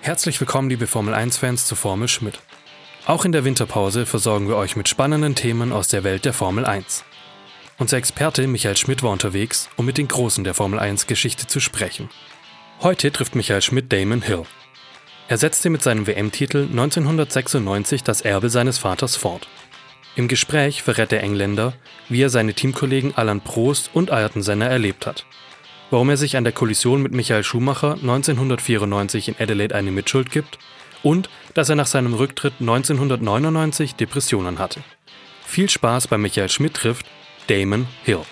[0.00, 2.38] Herzlich willkommen, liebe Formel 1-Fans, zu Formel Schmidt.
[3.06, 6.64] Auch in der Winterpause versorgen wir euch mit spannenden Themen aus der Welt der Formel
[6.64, 7.04] 1.
[7.78, 12.08] Unser Experte Michael Schmidt war unterwegs, um mit den Großen der Formel 1-Geschichte zu sprechen.
[12.80, 14.44] Heute trifft Michael Schmidt Damon Hill.
[15.26, 19.48] Er setzte mit seinem WM-Titel 1996 das Erbe seines Vaters fort.
[20.16, 21.72] Im Gespräch verrät der Engländer,
[22.08, 25.24] wie er seine Teamkollegen Alan Prost und Ayrton Senna erlebt hat.
[25.94, 30.58] Warum er sich an der Kollision mit Michael Schumacher 1994 in Adelaide eine Mitschuld gibt
[31.04, 34.80] und dass er nach seinem Rücktritt 1999 Depressionen hatte.
[35.44, 37.06] Viel Spaß bei Michael Schmidt trifft
[37.46, 38.22] Damon Hill.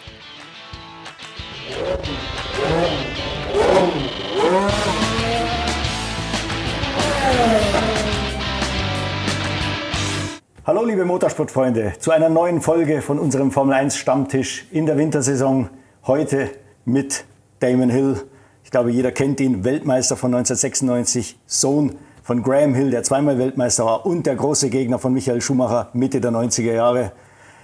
[10.67, 15.71] Hallo liebe Motorsportfreunde, zu einer neuen Folge von unserem Formel 1 Stammtisch in der Wintersaison.
[16.05, 16.51] Heute
[16.85, 17.25] mit
[17.63, 18.27] Damon Hill.
[18.65, 23.85] Ich glaube, jeder kennt ihn, Weltmeister von 1996, Sohn von Graham Hill, der zweimal Weltmeister
[23.85, 27.13] war und der große Gegner von Michael Schumacher Mitte der 90er Jahre.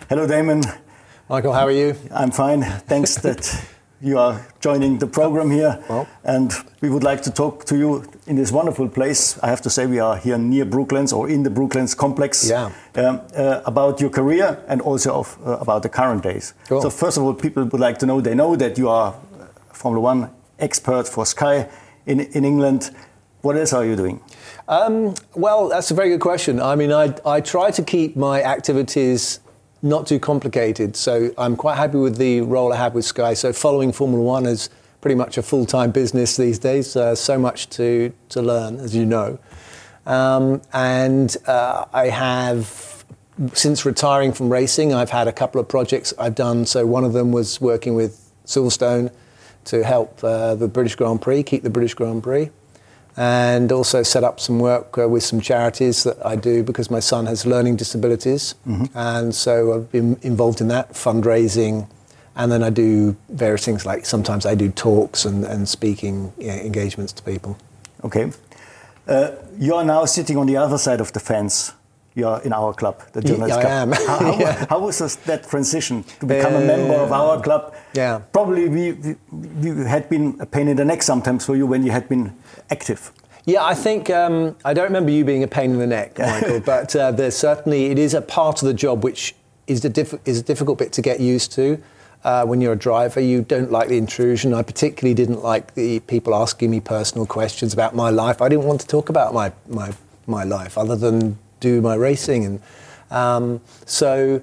[0.08, 0.60] Hello Damon.
[1.28, 1.94] Michael, how are you?
[2.10, 2.64] I'm fine.
[2.88, 3.50] Thanks that
[4.00, 5.80] you are joining the program here.
[5.88, 6.06] Well.
[6.22, 9.36] And we would like to talk to you in this wonderful place.
[9.42, 12.48] I have to say, we are here near Brooklands or in the Brooklands complex.
[12.48, 12.70] Yeah.
[12.94, 16.54] Um, uh, about your career and also of, uh, about the current days.
[16.68, 16.82] Cool.
[16.82, 19.14] So, first of all, people would like to know they know that you are
[19.78, 21.68] Formula One expert for Sky
[22.04, 22.90] in, in England.
[23.42, 24.20] What else are you doing?
[24.66, 26.60] Um, well, that's a very good question.
[26.60, 29.38] I mean, I, I try to keep my activities
[29.80, 33.34] not too complicated, so I'm quite happy with the role I have with Sky.
[33.34, 34.68] So, following Formula One is
[35.00, 38.96] pretty much a full time business these days, uh, so much to, to learn, as
[38.96, 39.38] you know.
[40.06, 43.04] Um, and uh, I have,
[43.52, 46.66] since retiring from racing, I've had a couple of projects I've done.
[46.66, 49.12] So, one of them was working with Silverstone
[49.64, 52.50] to help uh, the British Grand Prix, keep the British Grand Prix
[53.18, 57.00] and also set up some work uh, with some charities that I do because my
[57.00, 58.54] son has learning disabilities.
[58.94, 61.88] And so I've been involved in that, fundraising.
[62.36, 66.60] And then I do various things like sometimes I do talks and, and speaking yeah,
[66.60, 67.58] engagements to people.
[68.04, 68.30] Okay.
[69.08, 71.72] Uh, you are now sitting on the other side of the fence.
[72.18, 73.72] You are in our club, the Journalist I Club.
[73.72, 73.92] am.
[73.92, 74.66] How, Yeah.
[74.68, 77.62] how was this, that transition to become a member of our club?
[77.94, 78.18] yeah.
[78.32, 81.84] Probably we, we, we had been a pain in the neck sometimes for you when
[81.86, 82.34] you had been
[82.70, 83.12] active.
[83.44, 86.58] Yeah, I think um, I don't remember you being a pain in the neck, Michael,
[86.60, 89.34] but uh, there's certainly it is a part of the job which
[89.68, 91.80] is the diff- is a difficult bit to get used to.
[92.24, 94.52] Uh, when you're a driver, you don't like the intrusion.
[94.52, 98.42] I particularly didn't like the people asking me personal questions about my life.
[98.42, 99.92] I didn't want to talk about my my
[100.26, 102.60] my life other than do my racing, and
[103.10, 104.42] um, so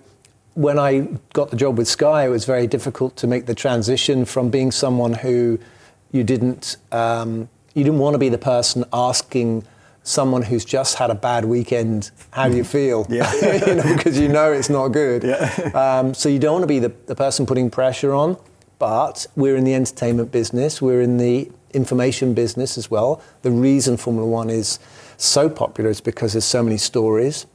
[0.54, 4.26] when I got the job with Sky, it was very difficult to make the transition
[4.26, 5.60] from being someone who
[6.12, 9.66] you didn't um, you didn't want to be the person asking
[10.04, 13.06] someone who's just had a bad weekend how do you feel?
[13.10, 13.32] Yeah.
[13.68, 15.24] you know, because you know it's not good.
[15.24, 15.72] Yeah.
[16.00, 18.38] um, so you don't want to be the, the person putting pressure on
[18.78, 23.22] but we're in the entertainment business we're in the information business as well.
[23.42, 24.80] The reason formula one is
[25.18, 27.46] so popular is because there's so many stories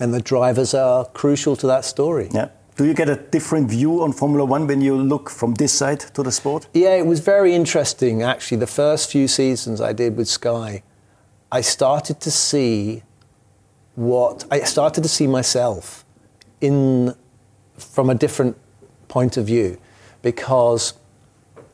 [0.00, 2.48] and the drivers are crucial to that story Yeah.
[2.76, 6.00] Do you get a different view on Formula One when you look from this side
[6.00, 6.66] to the sport?
[6.74, 8.58] Yeah, it was very interesting actually.
[8.58, 10.82] The first few seasons I did with Sky,
[11.52, 13.04] I started to see
[13.94, 16.04] what I started to see myself
[16.60, 17.14] in
[17.78, 18.56] from a different
[19.06, 19.78] point of view
[20.22, 20.94] because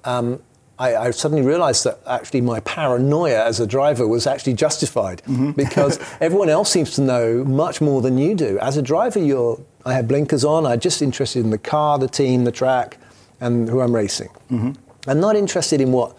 [0.05, 0.43] um,
[0.81, 5.21] I, I suddenly realized that actually my paranoia as a driver was actually justified
[5.57, 8.59] because everyone else seems to know much more than you do.
[8.61, 12.09] As a driver, you're, I had blinkers on, I'm just interested in the car, the
[12.09, 12.97] team, the track,
[13.41, 14.31] and who I'm racing.
[15.07, 16.17] I'm not interested in what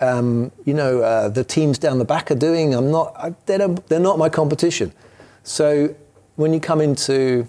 [0.00, 2.74] um, you know uh, the teams down the back are doing.
[2.74, 3.14] I'm not.
[3.16, 4.92] I, they're, not- they're not my competition.
[5.44, 5.94] So
[6.36, 7.46] when you come into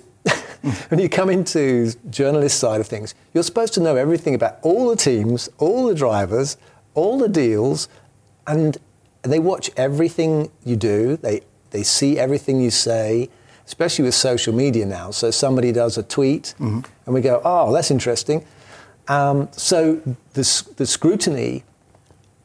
[0.90, 4.90] when you come into journalist side of things, you're supposed to know everything about all
[4.90, 6.58] the teams, all the drivers,
[6.94, 7.90] all the deals,
[8.48, 8.78] and
[9.24, 11.18] they watch everything you do.
[11.18, 11.42] They
[11.72, 13.30] they see everything you say,
[13.66, 15.12] especially with social media now.
[15.12, 18.46] So somebody does a tweet, and we go, "Oh, that's interesting."
[19.08, 19.96] Um, so
[20.34, 21.64] the the scrutiny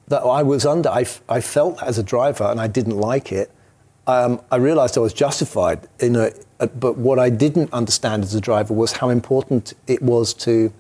[0.08, 3.30] that I was under, I, f- I felt as a driver, and I didn't like
[3.30, 3.50] it.
[4.08, 8.34] Um, I realised I was justified in a, a, but what I didn't understand as
[8.34, 10.72] a driver was how important it was to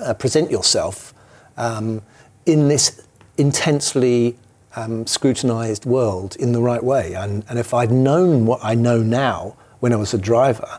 [0.00, 1.12] uh, present yourself
[1.56, 2.02] um,
[2.46, 3.04] in this
[3.36, 4.38] intensely
[4.76, 7.14] um, scrutinised world in the right way.
[7.14, 10.78] And, and if I'd known what I know now when I was a driver,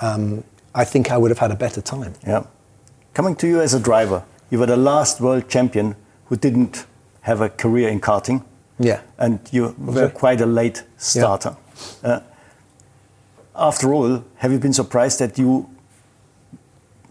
[0.00, 0.44] um,
[0.74, 2.14] I think I would have had a better time.
[2.26, 2.46] Yeah.
[3.12, 5.94] Coming to you as a driver, you were the last world champion
[6.26, 6.86] who didn't
[7.22, 8.42] have a career in karting.
[8.82, 9.00] Yeah.
[9.18, 11.56] And you were quite a late starter.
[12.02, 12.08] Yeah.
[12.08, 12.20] Uh,
[13.54, 15.68] after all, have you been surprised that you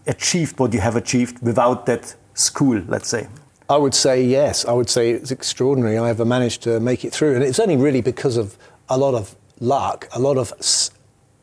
[0.06, 3.28] achieved what you have achieved without that school, let's say?
[3.68, 4.64] I would say yes.
[4.64, 5.96] I would say it's extraordinary.
[5.96, 8.58] I ever managed to make it through, and it's only really because of
[8.88, 10.08] a lot of luck.
[10.12, 10.52] A lot of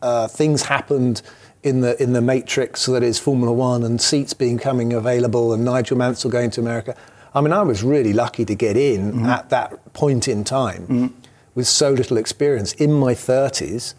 [0.02, 1.22] uh, things happened
[1.64, 5.98] in the in the matrix that is Formula One and seats becoming available and Nigel
[5.98, 6.96] Mansell going to America.
[7.34, 9.26] I mean, I was really lucky to get in mm-hmm.
[9.26, 11.08] at that point in time mm-hmm.
[11.56, 13.94] with so little experience in my 30s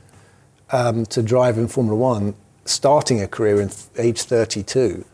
[0.73, 2.35] um, to drive in Formula One,
[2.65, 5.05] starting a career in age 32.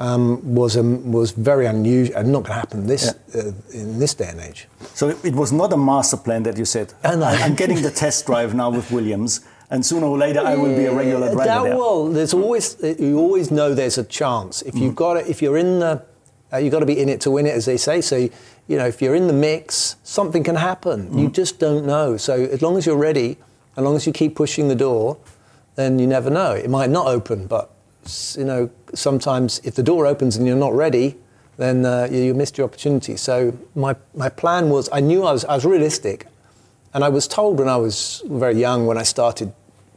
[0.00, 3.40] Um, was um, was very unusual and not going to happen this yeah.
[3.40, 4.68] uh, in this day and age.
[4.94, 6.94] So it was not a master plan that you said.
[7.02, 9.40] And I'm getting the test drive now with Williams
[9.70, 11.76] and sooner or later I will be a regular driver that, there.
[11.76, 14.96] Well, there's always you always know there's a chance if you've mm.
[14.96, 15.26] got it.
[15.26, 16.02] If you're in the,
[16.52, 18.00] uh, you've got to be in it to win it, as they say.
[18.00, 21.10] So you know, if you're in the mix, something can happen.
[21.10, 21.20] Mm.
[21.20, 22.16] You just don't know.
[22.16, 23.38] So as long as you're ready,
[23.76, 25.16] as long as you keep pushing the door,
[25.76, 26.52] then you never know.
[26.52, 27.70] It might not open, but
[28.36, 31.16] you know, sometimes if the door opens and you're not ready,
[31.56, 33.16] then uh, you, you missed your opportunity.
[33.16, 36.26] So my my plan was, I knew I was I was realistic.
[36.94, 39.52] And I was told when I was very young, when I started,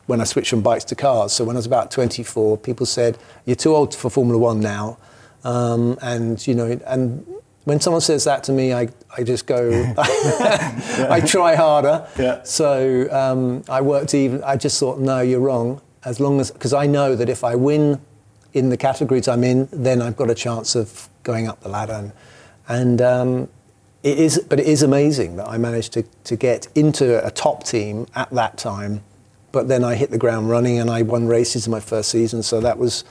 [0.08, 3.18] when I switched from bikes to cars, so when I was about 24, people said,
[3.46, 4.98] You're too old for Formula One now.
[5.44, 7.26] Um, and, you know, and
[7.66, 12.08] when someone says that to me, I, I just go, I try harder.
[12.18, 12.44] Yeah.
[12.44, 15.82] So um, I worked even, I just thought, no, you're wrong.
[16.04, 18.02] As long as, because I know that if I win
[18.54, 21.94] in the categories I'm in, then I've got a chance of going up the ladder.
[21.94, 22.12] And,
[22.68, 23.50] and um,
[24.02, 27.64] it is, but it is amazing that I managed to, to get into a top
[27.64, 29.04] team at that time.
[29.52, 32.42] But then I hit the ground running and I won races in my first season.
[32.42, 33.04] So that was,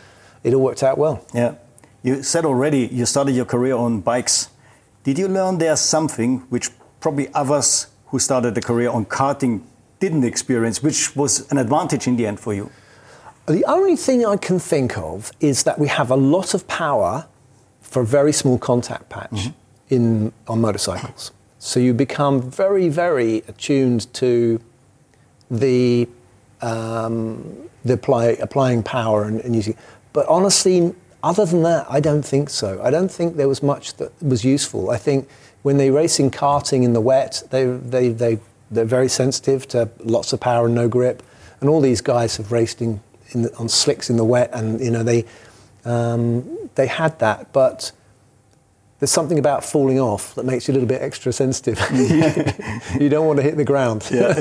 [0.43, 1.25] it all worked out well.
[1.33, 1.55] Yeah.
[2.03, 4.49] You said already you started your career on bikes.
[5.05, 6.71] Did you learn there something which
[7.01, 9.63] probably others who started a career on karting
[9.99, 12.71] didn't experience, which was an advantage in the end for you?
[13.47, 17.27] The only thing I can think of is that we have a lot of power
[17.81, 19.31] for a very small contact patch.
[19.31, 19.55] Mm -hmm
[19.91, 21.33] in on motorcycles.
[21.59, 24.61] So you become very, very attuned to
[25.51, 26.09] the
[26.63, 29.77] um, the apply, applying power and, and using.
[30.13, 32.81] But honestly, other than that, I don't think so.
[32.83, 34.91] I don't think there was much that was useful.
[34.91, 35.29] I think
[35.63, 38.39] when they race in karting in the wet, they they they
[38.71, 41.23] they're very sensitive to lots of power and no grip.
[41.61, 43.01] And all these guys have raced in,
[43.33, 45.27] in the, on slicks in the wet, and you know they
[45.85, 47.93] um, they had that, but
[48.99, 51.79] there's something about falling off that makes you a little bit extra sensitive.
[53.01, 54.07] you don't want to hit the ground.
[54.11, 54.35] Yeah.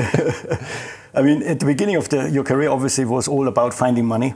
[1.14, 4.36] I mean, at the beginning of the, your career, obviously, was all about finding money.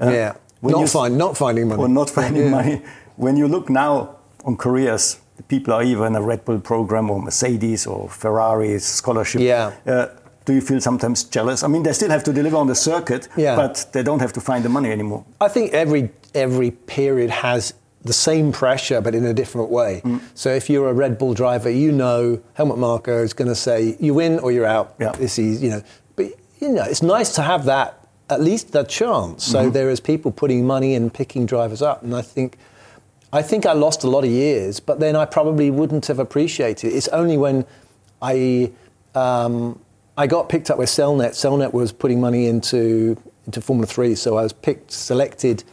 [0.00, 0.34] Uh, yeah.
[0.62, 1.82] When not, find, not finding money.
[1.82, 2.50] Or not finding yeah.
[2.50, 2.82] money.
[3.16, 7.20] When you look now on careers, people are either in a Red Bull program or
[7.20, 9.40] Mercedes or Ferrari scholarship.
[9.40, 9.74] Yeah.
[9.84, 10.06] Uh,
[10.44, 11.62] do you feel sometimes jealous?
[11.62, 13.56] I mean, they still have to deliver on the circuit, yeah.
[13.56, 15.24] but they don't have to find the money anymore.
[15.40, 17.74] I think every every period has
[18.04, 20.00] the same pressure but in a different way.
[20.04, 20.20] Mm.
[20.34, 23.96] So if you're a Red Bull driver, you know Helmut Marko is going to say
[24.00, 24.94] you win or you're out.
[24.98, 25.12] Yeah.
[25.12, 25.82] This is, you know,
[26.16, 26.26] but
[26.60, 29.44] you know, it's nice to have that at least that chance.
[29.44, 29.72] So mm-hmm.
[29.72, 32.58] there is people putting money and picking drivers up, and I think.
[33.34, 36.92] I think I lost a lot of years, but then I probably wouldn't have appreciated
[36.92, 36.94] it.
[36.94, 37.64] It's only when
[38.20, 38.70] I
[39.14, 39.80] um,
[40.18, 41.30] I got picked up with Cellnet.
[41.30, 45.64] Cellnet was putting money into into Formula Three, so I was picked, selected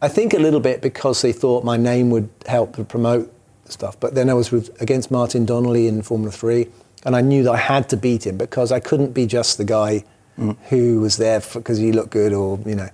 [0.00, 3.32] I think a little bit because they thought my name would help to promote
[3.64, 3.98] stuff.
[3.98, 6.68] But then I was with, against Martin Donnelly in Formula 3,
[7.04, 9.64] and I knew that I had to beat him because I couldn't be just the
[9.64, 10.04] guy
[10.38, 10.56] mm.
[10.68, 12.88] who was there because he looked good or, you know,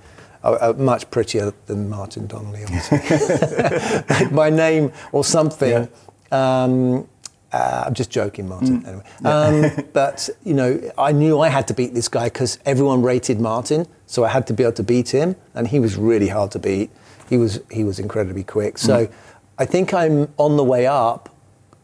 [0.76, 4.28] much prettier than Martin Donnelly, obviously.
[4.30, 5.88] my name or something.
[6.32, 6.64] Yeah.
[6.64, 7.08] Um,
[7.54, 8.82] uh, I'm just joking, Martin.
[8.82, 8.88] Mm.
[8.88, 13.02] Anyway, um, but you know, I knew I had to beat this guy because everyone
[13.02, 16.28] rated Martin, so I had to be able to beat him, and he was really
[16.28, 16.90] hard to beat.
[17.28, 18.76] He was he was incredibly quick.
[18.76, 19.12] So mm.
[19.56, 21.30] I think I'm on the way up.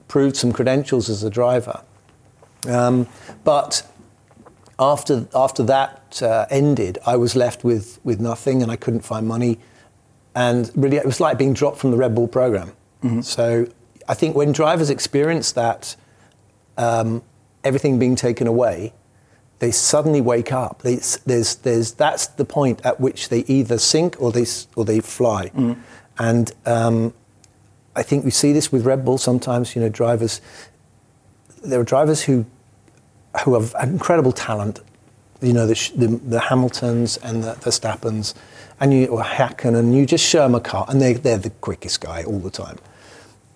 [0.09, 1.85] Proved some credentials as a driver,
[2.67, 3.07] um,
[3.45, 3.89] but
[4.81, 9.29] after after that uh, ended, I was left with with nothing, and I couldn't find
[9.29, 9.59] money,
[10.35, 12.73] and really it was like being dropped from the Red Bull program.
[13.03, 13.21] Mm-hmm.
[13.21, 13.67] So
[14.09, 15.97] I think when drivers experience that,
[16.77, 17.23] um,
[17.63, 18.93] everything being taken away,
[19.61, 20.83] they suddenly wake up.
[20.83, 20.97] They,
[21.27, 25.51] there's, there's, that's the point at which they either sink or they, or they fly.
[25.51, 25.79] Mm.
[26.19, 27.15] And um,
[27.95, 29.77] I think we see this with Red Bull sometimes.
[29.77, 30.41] You know, drivers.
[31.63, 32.47] There are drivers who
[33.45, 34.81] who have incredible talent.
[35.41, 38.35] You know, the, the, the Hamiltons and the Verstappens,
[38.79, 41.51] and you or Hacken, and you just show them a car, and they they're the
[41.51, 42.77] quickest guy all the time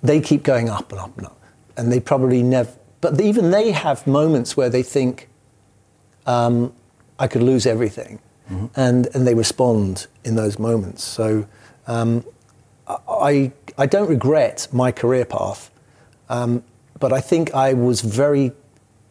[0.04, 1.40] they keep going up and up and up.
[1.76, 5.28] And they probably never, but even they have moments where they think,
[6.26, 6.72] um,
[7.18, 8.20] I could lose everything.
[8.50, 8.66] Mm-hmm.
[8.76, 11.02] And, and they respond in those moments.
[11.02, 11.46] So
[11.86, 12.22] um,
[12.86, 15.70] I, I don't regret my career path,
[16.28, 16.62] um,
[17.00, 18.52] but I think I was very,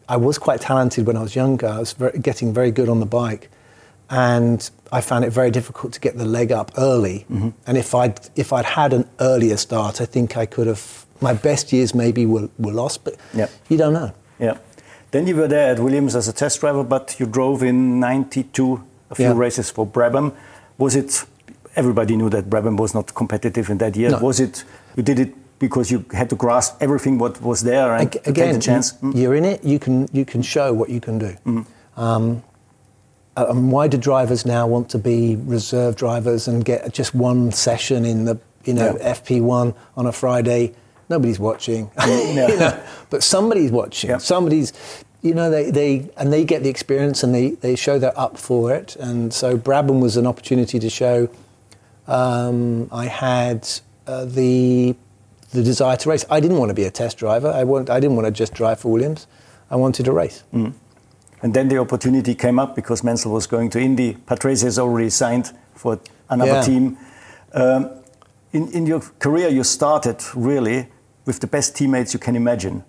[0.07, 1.67] I was quite talented when I was younger.
[1.67, 3.49] I was very, getting very good on the bike.
[4.09, 7.25] And I found it very difficult to get the leg up early.
[7.31, 7.49] Mm-hmm.
[7.65, 11.33] And if I'd, if I'd had an earlier start, I think I could have, my
[11.33, 13.49] best years maybe were, were lost, but yep.
[13.69, 14.13] you don't know.
[14.39, 14.57] Yeah.
[15.11, 18.83] Then you were there at Williams as a test driver, but you drove in 92
[19.09, 19.33] a few yeah.
[19.35, 20.35] races for Brabham.
[20.77, 21.25] Was it,
[21.75, 24.11] everybody knew that Brabham was not competitive in that year.
[24.11, 24.19] No.
[24.19, 24.63] Was it,
[24.95, 25.33] you did it
[25.63, 28.93] because you had to grasp everything what was there and Again, take the chance?
[28.93, 29.15] Mm.
[29.15, 31.31] You're in it, you can, you can show what you can do.
[31.45, 31.65] Mm.
[31.95, 32.43] Um,
[33.37, 38.03] and why do drivers now want to be reserve drivers and get just one session
[38.03, 39.13] in the you know yeah.
[39.13, 40.73] FP1 on a Friday?
[41.09, 42.47] Nobody's watching, no.
[42.47, 44.09] you know, but somebody's watching.
[44.09, 44.17] Yeah.
[44.17, 44.73] Somebody's
[45.21, 48.37] you know, they, they and they get the experience and they, they show they're up
[48.37, 48.97] for it.
[48.97, 51.29] And so Brabham was an opportunity to show.
[52.07, 53.67] Um, I had
[54.05, 54.95] uh, the
[55.53, 56.25] the desire to race.
[56.29, 57.49] I didn't want to be a test driver.
[57.49, 59.27] I want, I didn't want to just drive for Williams.
[59.69, 60.43] I wanted to race.
[60.53, 60.73] Mm.
[61.41, 64.15] And then the opportunity came up because Mansell was going to Indy.
[64.25, 66.61] Patrese has already signed for another yeah.
[66.61, 66.97] team.
[67.53, 67.89] Um,
[68.51, 70.87] in, in your career, you started really
[71.25, 72.83] with the best teammates you can imagine.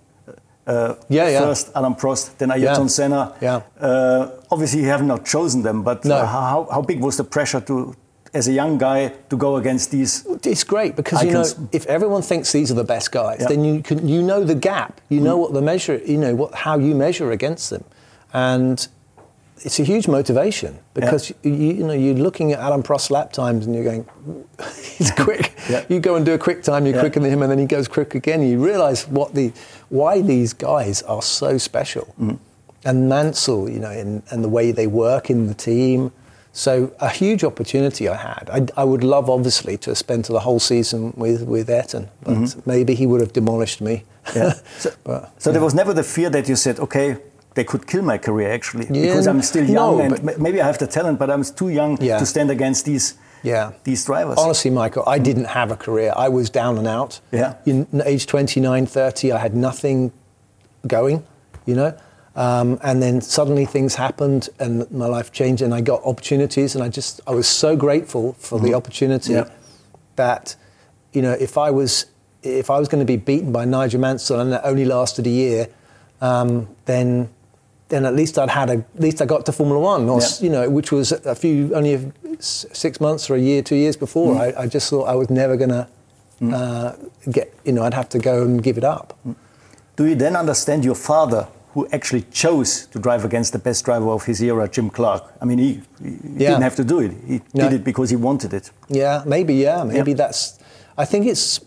[0.65, 1.39] Uh, yeah, yeah.
[1.41, 2.87] First Alain Prost, then Ayrton yeah.
[2.87, 3.35] Senna.
[3.41, 3.61] Yeah.
[3.79, 6.15] Uh, obviously, you have not chosen them, but no.
[6.15, 7.95] uh, how, how big was the pressure to,
[8.35, 10.25] as a young guy, to go against these?
[10.43, 13.47] It's great because you know if everyone thinks these are the best guys, yeah.
[13.47, 15.41] then you can you know the gap, you know mm.
[15.41, 17.83] what the measure, you know what how you measure against them,
[18.33, 18.87] and
[19.59, 21.51] it's a huge motivation because yeah.
[21.51, 24.05] you, you, know you're looking at Alain Prost's lap times and you're going,
[24.97, 25.53] he's quick.
[25.69, 25.85] yeah.
[25.87, 27.01] You go and do a quick time, you're yeah.
[27.01, 28.41] quicker than him, and then he goes quick again.
[28.41, 29.53] You realise what the
[29.89, 32.13] why these guys are so special.
[32.19, 32.39] Mm.
[32.83, 36.11] And Mansell, you know, in, and the way they work in the team.
[36.55, 38.49] So a huge opportunity I had.
[38.49, 42.33] I, I would love, obviously, to have spent the whole season with with Ayrton, but
[42.33, 42.61] mm-hmm.
[42.65, 44.03] maybe he would have demolished me.
[44.33, 44.53] Yeah.
[44.79, 47.17] So, but, so there was never the fear that you said, okay,
[47.55, 50.65] they could kill my career actually yeah, because I'm still young no, and maybe I
[50.65, 52.19] have the talent, but I'm too young yeah.
[52.19, 53.73] to stand against these yeah.
[53.83, 54.37] these drivers.
[54.37, 56.13] Honestly, Michael, I didn't have a career.
[56.15, 57.19] I was down and out.
[57.31, 57.55] Yeah.
[57.65, 60.11] In age 29, 30, I had nothing
[60.87, 61.23] going,
[61.65, 61.97] you know.
[62.35, 66.83] Um, and then suddenly things happened and my life changed and I got opportunities and
[66.83, 68.67] I just I was so grateful for mm-hmm.
[68.67, 69.49] the opportunity yeah.
[70.17, 70.57] that
[71.13, 72.07] you know if I was
[72.43, 75.29] if I was going to be beaten by Nigel Mansell and that only lasted a
[75.29, 75.69] year,
[76.21, 77.29] um, then
[77.87, 80.27] then at least I'd had a, at least I got to Formula One, or, yeah.
[80.41, 83.95] you know, which was a few only a, six months or a year, two years
[83.95, 84.35] before.
[84.35, 84.57] Mm.
[84.57, 85.87] I, I, just thought I was never gonna
[86.41, 86.51] mm.
[86.51, 86.95] uh,
[87.31, 89.17] get, you know, I'd have to go and give it up.
[89.25, 89.35] Mm.
[89.95, 94.09] Do you then understand your father, who actually chose to drive against the best driver
[94.09, 95.23] of his era, Jim Clark?
[95.39, 96.49] I mean, he, he yeah.
[96.49, 97.69] didn't have to do it; he no.
[97.69, 98.71] did it because he wanted it.
[98.89, 99.53] Yeah, maybe.
[99.53, 100.17] Yeah, maybe yeah.
[100.17, 100.57] that's.
[100.97, 101.59] I think it's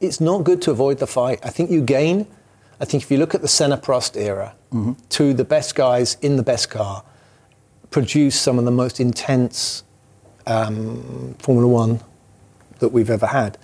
[0.00, 1.38] it's not good to avoid the fight.
[1.44, 2.26] I think you gain
[2.82, 4.94] I think if you look at the Senna Prost era, mm-hmm.
[5.08, 7.04] two the best guys in the best car
[7.90, 9.84] produce some of the most intense
[10.48, 12.00] um, Formula One
[12.80, 13.56] that we've ever had.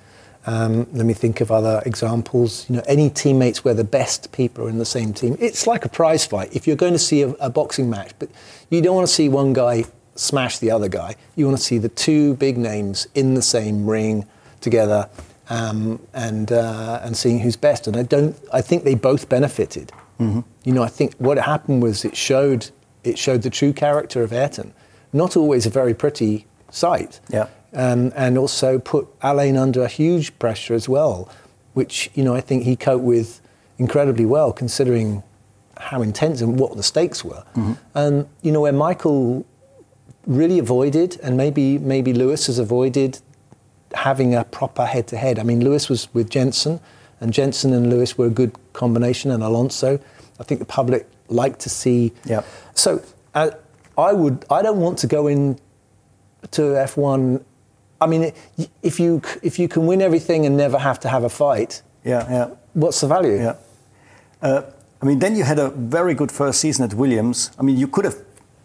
[0.49, 2.65] Um, let me think of other examples.
[2.71, 5.37] You know, any teammates where the best people are in the same team.
[5.39, 6.57] It's like a prize fight.
[6.57, 8.31] If you're going to see a, a boxing match, but
[8.71, 11.17] you don't want to see one guy smash the other guy.
[11.37, 14.27] You want to see the two big names in the same ring
[14.63, 15.11] together
[15.51, 17.87] um, and uh, and seeing who's best.
[17.87, 18.35] And I don't.
[18.51, 19.93] I think they both benefited.
[20.19, 20.41] Mm-hmm.
[20.65, 22.71] You know, I think what happened was it showed
[23.05, 24.73] it showed the true character of Ayrton.
[25.13, 27.21] Not always a very pretty sight.
[27.29, 27.49] Yeah.
[27.75, 31.29] Um, and also put Alain under a huge pressure as well,
[31.75, 33.43] which you know I think he coped with
[33.77, 35.23] incredibly well, considering
[35.77, 37.45] how intense and what the stakes were.
[37.55, 37.73] Mm-hmm.
[37.95, 39.45] And you know where Michael
[40.27, 43.21] really avoided, and maybe maybe Lewis has avoided
[43.95, 45.39] having a proper head to head.
[45.39, 46.81] I mean, Lewis was with Jensen,
[47.21, 49.99] and Jensen and Lewis were a good combination, and Alonso.
[50.41, 52.13] I think the public like to see.
[52.25, 52.43] Yeah.
[52.75, 53.03] So
[53.35, 53.51] uh,
[53.97, 54.45] I would.
[54.51, 55.59] I don't want to go in
[56.53, 57.43] to F1.
[58.01, 58.33] I mean,
[58.83, 61.83] if you if you can win everything and never have to have a fight.
[62.05, 62.51] Yeah, yeah.
[62.75, 63.37] What's the value?
[63.37, 63.57] Yeah.
[64.41, 64.63] Uh,
[65.03, 67.51] I mean, then you had a very good first season at Williams.
[67.59, 68.17] I mean, you could have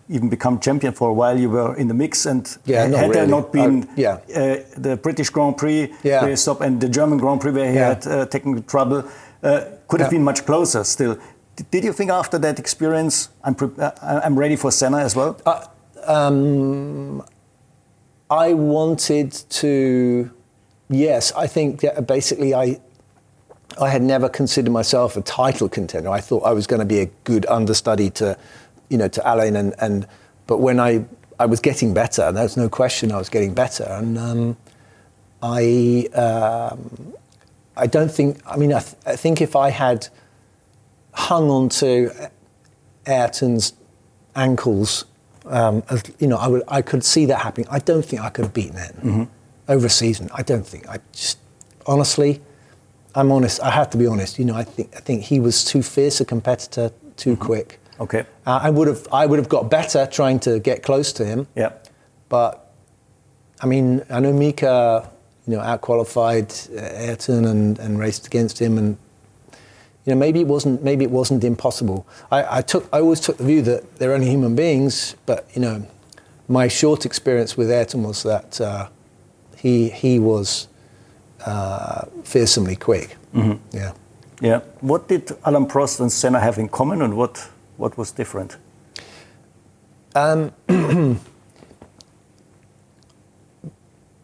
[0.09, 1.39] even become champion for a while.
[1.39, 3.13] You were in the mix, and yeah, had really.
[3.13, 4.11] there not been uh, yeah.
[4.35, 6.21] uh, the British Grand Prix yeah.
[6.21, 7.89] where he stopped and the German Grand Prix where he yeah.
[7.89, 9.03] had uh, technical trouble,
[9.41, 11.17] uh, could have been much closer still.
[11.55, 15.39] D did you think after that experience, I'm, uh, I'm ready for Senna as well?
[15.45, 15.65] Uh,
[16.07, 17.23] um,
[18.29, 20.31] I wanted to,
[20.89, 22.79] yes, I think basically I,
[23.79, 26.09] I had never considered myself a title contender.
[26.09, 28.37] I thought I was going to be a good understudy to,
[28.89, 29.55] you know, to Alain.
[29.55, 30.07] And, and
[30.47, 31.05] but when I
[31.39, 33.85] I was getting better, there's no question I was getting better.
[33.85, 34.57] And um,
[35.41, 37.13] I um,
[37.75, 38.39] I don't think.
[38.45, 40.07] I mean, I, th- I think if I had
[41.13, 42.11] hung on to
[43.05, 43.73] Ayrton's
[44.35, 45.05] ankles,
[45.45, 47.67] um, as, you know, I would I could see that happening.
[47.69, 49.23] I don't think I could have beaten it mm-hmm.
[49.67, 50.29] over a season.
[50.33, 50.87] I don't think.
[50.87, 51.39] I just
[51.85, 52.41] honestly.
[53.15, 53.61] I'm honest.
[53.61, 54.39] I have to be honest.
[54.39, 57.43] You know, I think I think he was too fierce a competitor, too mm-hmm.
[57.43, 57.79] quick.
[57.99, 58.25] Okay.
[58.45, 61.47] Uh, I would have I would have got better trying to get close to him.
[61.55, 61.73] Yeah.
[62.29, 62.71] But
[63.61, 65.09] I mean, I know Mika,
[65.45, 68.97] you know, outqualified uh, Ayrton and, and raced against him, and
[70.05, 72.05] you know, maybe it wasn't maybe it wasn't impossible.
[72.31, 75.61] I, I took I always took the view that they're only human beings, but you
[75.61, 75.87] know,
[76.47, 78.89] my short experience with Ayrton was that uh,
[79.57, 80.67] he he was
[81.45, 83.15] uh, fearsomely quick.
[83.33, 83.77] Mm-hmm.
[83.77, 83.93] Yeah.
[84.41, 84.59] Yeah.
[84.81, 88.57] What did Alain Prost and Senna have in common, and what what was different?
[90.15, 90.51] Um,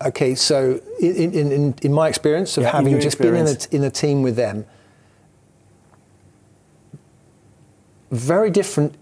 [0.06, 3.66] okay, so in, in, in, my experience of yeah, having just experience.
[3.68, 4.66] been in a, in a team with them,
[8.12, 8.96] very different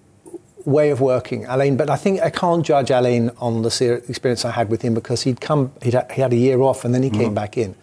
[0.66, 1.78] way of working, Alain.
[1.78, 5.24] But I think I can't judge Alain on the experience I had with him because
[5.24, 7.18] he'd come, he'd, he had a year off and then he mm.
[7.18, 7.76] came back in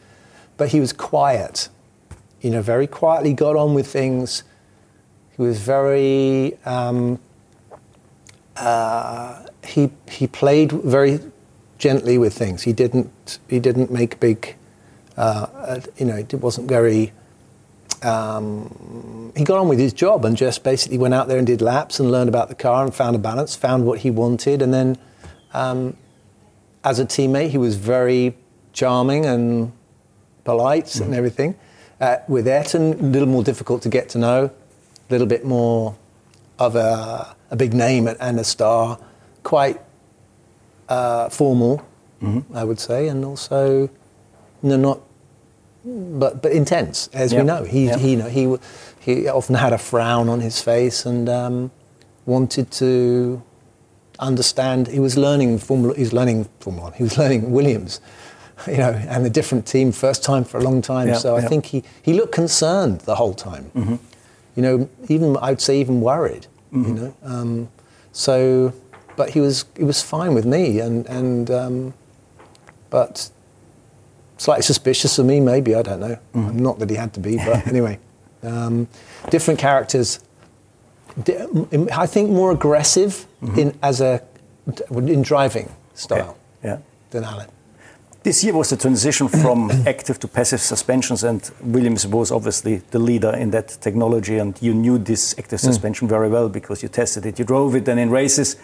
[0.56, 1.68] but he was quiet.
[2.40, 4.42] You know, very quietly got on with things.
[5.36, 6.56] He was very.
[6.64, 7.18] Um,
[8.56, 11.20] uh, he he played very
[11.78, 12.62] gently with things.
[12.62, 14.56] He didn't he didn't make big.
[15.16, 17.12] Uh, uh, you know, it wasn't very.
[18.04, 21.62] Um, he got on with his job and just basically went out there and did
[21.62, 24.72] laps and learned about the car and found a balance, found what he wanted, and
[24.74, 24.98] then,
[25.52, 25.96] um,
[26.84, 28.36] as a teammate, he was very
[28.72, 29.72] charming and
[30.44, 31.00] polite mm.
[31.00, 31.56] and everything.
[32.00, 35.96] Uh, with Ayrton, a little more difficult to get to know, a little bit more
[36.58, 38.98] of a, a big name and a star,
[39.42, 39.80] quite
[40.88, 41.78] uh, formal,
[42.22, 42.56] mm-hmm.
[42.56, 43.88] I would say, and also
[44.62, 45.00] no, not,
[45.84, 47.42] but but intense, as yep.
[47.42, 47.64] we know.
[47.64, 48.00] He yep.
[48.00, 48.56] he you know he
[49.00, 51.70] he often had a frown on his face and um,
[52.26, 53.42] wanted to
[54.18, 54.88] understand.
[54.88, 55.94] He was learning Formula.
[55.94, 56.92] He was learning Formula One.
[56.94, 58.00] He was learning Williams
[58.66, 61.08] you know, and a different team, first time for a long time.
[61.08, 63.70] Yeah, so I think he, he looked concerned the whole time.
[63.74, 63.96] Mm-hmm.
[64.56, 66.46] You know, even I'd say even worried.
[66.72, 66.88] Mm-hmm.
[66.88, 67.68] You know, um,
[68.12, 68.72] so
[69.16, 71.94] but he was he was fine with me, and and um,
[72.90, 73.30] but
[74.44, 76.18] slightly suspicious of me, maybe I don't know.
[76.34, 76.58] Mm-hmm.
[76.58, 77.98] Not that he had to be, but anyway,
[78.42, 78.86] um,
[79.30, 80.20] different characters.
[82.04, 83.58] I think more aggressive mm-hmm.
[83.58, 84.20] in as a
[84.90, 86.68] in driving style okay.
[86.68, 86.78] yeah.
[87.10, 87.48] than Alain.
[88.22, 92.98] This year was the transition from active to passive suspensions, and Williams was obviously the
[92.98, 94.38] leader in that technology.
[94.38, 95.64] And you knew this active mm.
[95.64, 98.56] suspension very well because you tested it, you drove it, and in races.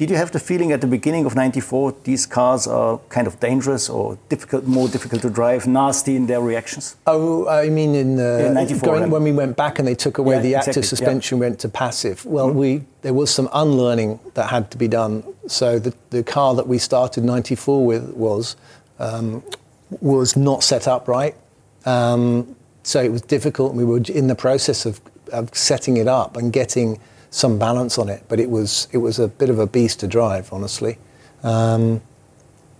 [0.00, 3.38] Did you have the feeling at the beginning of '94 these cars are kind of
[3.38, 6.96] dangerous or difficult, more difficult to drive, nasty in their reactions?
[7.06, 10.16] Oh, I mean, in, uh, in '94 going, when we went back and they took
[10.16, 11.40] away yeah, the active exactly, suspension, yeah.
[11.48, 12.24] went to passive.
[12.24, 12.54] Well, mm.
[12.54, 15.22] we there was some unlearning that had to be done.
[15.46, 18.56] So the the car that we started '94 with was
[18.98, 19.42] um,
[20.00, 21.34] was not set up right.
[21.84, 24.98] Um, so it was difficult, and we were in the process of,
[25.30, 26.98] of, setting it up and getting
[27.30, 28.24] some balance on it.
[28.28, 30.98] But it was it was a bit of a beast to drive, honestly.
[31.42, 32.02] Um,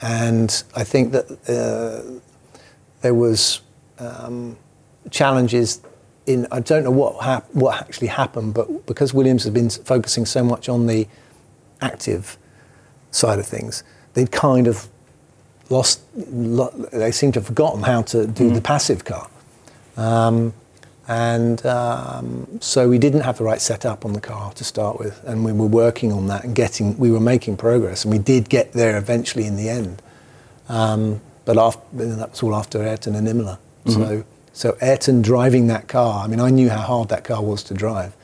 [0.00, 2.20] and I think that uh,
[3.00, 3.60] there was
[3.98, 4.56] um,
[5.10, 5.80] challenges
[6.26, 6.46] in.
[6.50, 10.42] I don't know what hap- what actually happened, but because Williams had been focusing so
[10.42, 11.06] much on the
[11.80, 12.38] active
[13.10, 13.82] side of things,
[14.14, 14.88] they'd kind of
[15.70, 18.54] lost, they seem to have forgotten how to do mm.
[18.54, 19.28] the passive car.
[19.96, 20.52] Um,
[21.10, 25.20] and um, so we didn't have the right setup on the car to start with,
[25.24, 28.48] and we were working on that and getting, we were making progress, and we did
[28.48, 30.00] get there eventually in the end.
[30.68, 33.58] Um, but after, that was all after Ayrton and Imola.
[33.86, 34.00] Mm-hmm.
[34.00, 37.64] So, so Ayrton driving that car, I mean, I knew how hard that car was
[37.64, 38.14] to drive.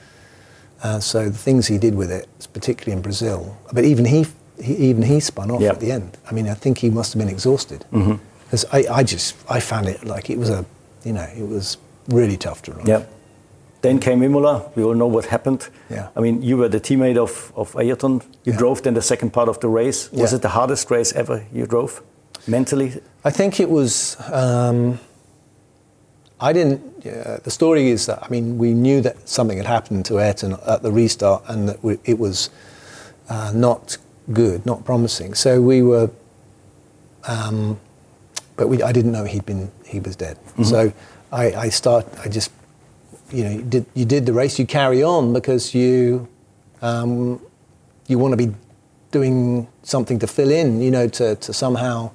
[0.81, 4.27] Uh, so the things he did with it, particularly in Brazil, but even he
[4.63, 5.75] he, even he spun off yep.
[5.75, 6.17] at the end.
[6.31, 8.77] I mean, I think he must have been exhausted because mm-hmm.
[8.77, 10.65] I, I just I found it like it was a
[11.05, 12.87] you know it was really tough to run.
[12.87, 13.05] Yeah.
[13.83, 14.71] Then came Imola.
[14.75, 15.69] We all know what happened.
[15.91, 16.09] Yeah.
[16.17, 18.23] I mean, you were the teammate of, of Ayrton.
[18.45, 18.59] You yeah.
[18.59, 20.11] drove then the second part of the race.
[20.11, 20.37] Was yeah.
[20.37, 22.03] it the hardest race ever you drove,
[22.47, 23.01] mentally?
[23.25, 24.17] I think it was.
[24.33, 24.99] Um,
[26.41, 27.07] I didn't.
[27.07, 30.57] Uh, the story is that I mean, we knew that something had happened to Ayrton
[30.67, 32.51] at the restart, and that we, it was
[33.29, 33.99] uh, not
[34.33, 35.35] good, not promising.
[35.35, 36.11] So we were,
[37.29, 37.79] um,
[38.57, 40.37] but we, I didn't know he'd been he was dead.
[40.37, 40.65] Mm-hmm.
[40.65, 40.93] So
[41.33, 42.07] I, I start.
[42.25, 42.51] I just,
[43.31, 44.59] you know, you did, you did the race.
[44.59, 46.29] You carry on because you,
[46.83, 47.41] um,
[48.07, 48.55] you want to be
[49.11, 50.81] doing something to fill in.
[50.81, 52.11] You know, to, to somehow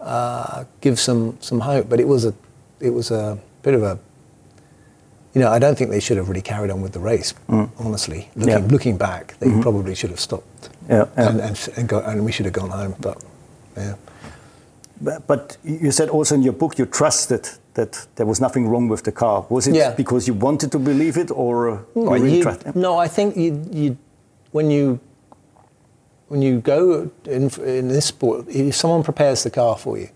[0.00, 1.88] uh, give some some hope.
[1.88, 2.34] But it was a,
[2.80, 3.98] it was a bit of a.
[5.34, 7.34] You know, I don't think they should have really carried on with the race.
[7.48, 7.68] Mm.
[7.78, 8.70] Honestly, looking Yeah.
[8.72, 9.60] looking back, they Mhm.
[9.62, 10.70] probably should have stopped.
[10.88, 11.28] Yeah, yeah.
[11.28, 12.94] And, and, and, go, and we should have gone home.
[13.00, 13.22] But
[13.76, 13.94] yeah.
[15.00, 18.88] But- But you said also in your book you trusted that there was nothing wrong
[18.88, 19.46] with the car.
[19.48, 19.94] Was it Yeah.
[19.96, 21.78] because you wanted to believe it, or uh,
[22.28, 22.42] you
[22.74, 23.96] No, I think you, you,
[24.52, 24.98] when you
[26.28, 30.08] when you go in, in this sport, if someone prepares the car for you,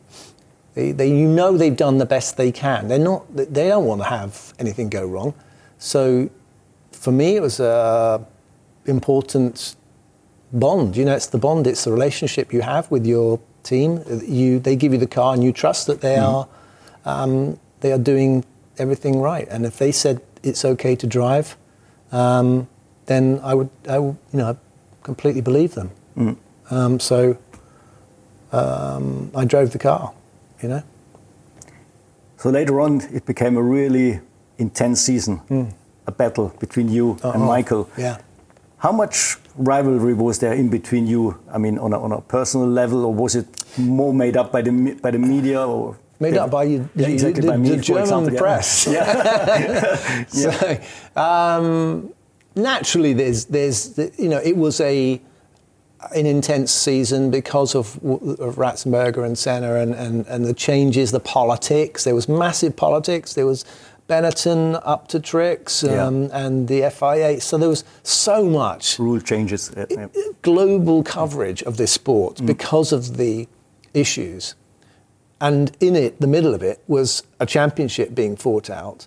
[0.75, 2.89] they, they, you know they've done the best they can.
[2.89, 5.35] They're not, they don't want to have anything go wrong.
[5.79, 6.29] So,
[6.91, 8.21] for me, it was a
[8.87, 9.77] important
[10.53, 10.97] bond.
[10.97, 11.67] You know, it's the bond.
[11.67, 14.03] It's the relationship you have with your team.
[14.27, 16.49] You, they give you the car, and you trust that they are,
[17.05, 18.45] um, they are doing
[18.79, 19.47] everything right.
[19.51, 21.57] And if they said it's okay to drive,
[22.13, 22.69] um,
[23.07, 24.59] then I would, I would, you know,
[25.03, 25.91] completely believe them.
[26.17, 26.37] Mm.
[26.71, 27.37] Um, so
[28.53, 30.13] um, I drove the car.
[30.63, 30.83] You know.
[32.37, 34.21] So later on, it became a really
[34.59, 35.75] intense season,
[36.07, 37.91] a battle between you and Oh, Michael.
[37.99, 38.19] Yeah.
[38.79, 41.39] How much rivalry was there in between you?
[41.53, 44.63] I mean, on a, on a personal level, or was it more made up by
[44.63, 45.61] the by the media?
[45.67, 48.39] Or Made up by you, Yeah, you- exactly, the, by me, the German example, yeah.
[48.41, 48.69] press.
[50.29, 52.13] so, um,
[52.55, 55.21] naturally, there's, there's, you know, it was a
[56.15, 61.21] an intense season because of, of Ratzenberger and Senna and, and, and the changes, the
[61.21, 62.05] politics.
[62.05, 63.35] There was massive politics.
[63.35, 63.67] There was
[64.09, 66.07] Benetton up to tricks Yeah.
[66.07, 67.39] um, and the FIA.
[67.43, 69.71] So there was so much Rule changes.
[69.77, 70.07] yeah.
[70.41, 73.47] global coverage of this sport because of the
[73.93, 74.55] issues.
[75.41, 79.07] And in it, the middle of it, was a championship being fought out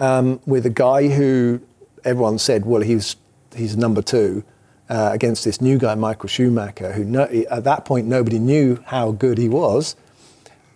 [0.00, 1.60] um, with a guy who
[2.04, 3.16] everyone said, well, he's,
[3.54, 4.42] he's number two
[4.88, 9.12] uh, against this new guy, Michael Schumacher, who no, at that point nobody knew how
[9.12, 9.94] good he was.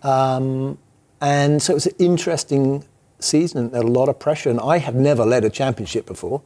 [0.01, 0.77] Um,
[1.19, 2.85] and so it was an interesting
[3.19, 4.49] season and a lot of pressure.
[4.49, 6.41] And I had never led a championship before.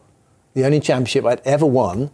[0.55, 2.09] The only championship I'd ever won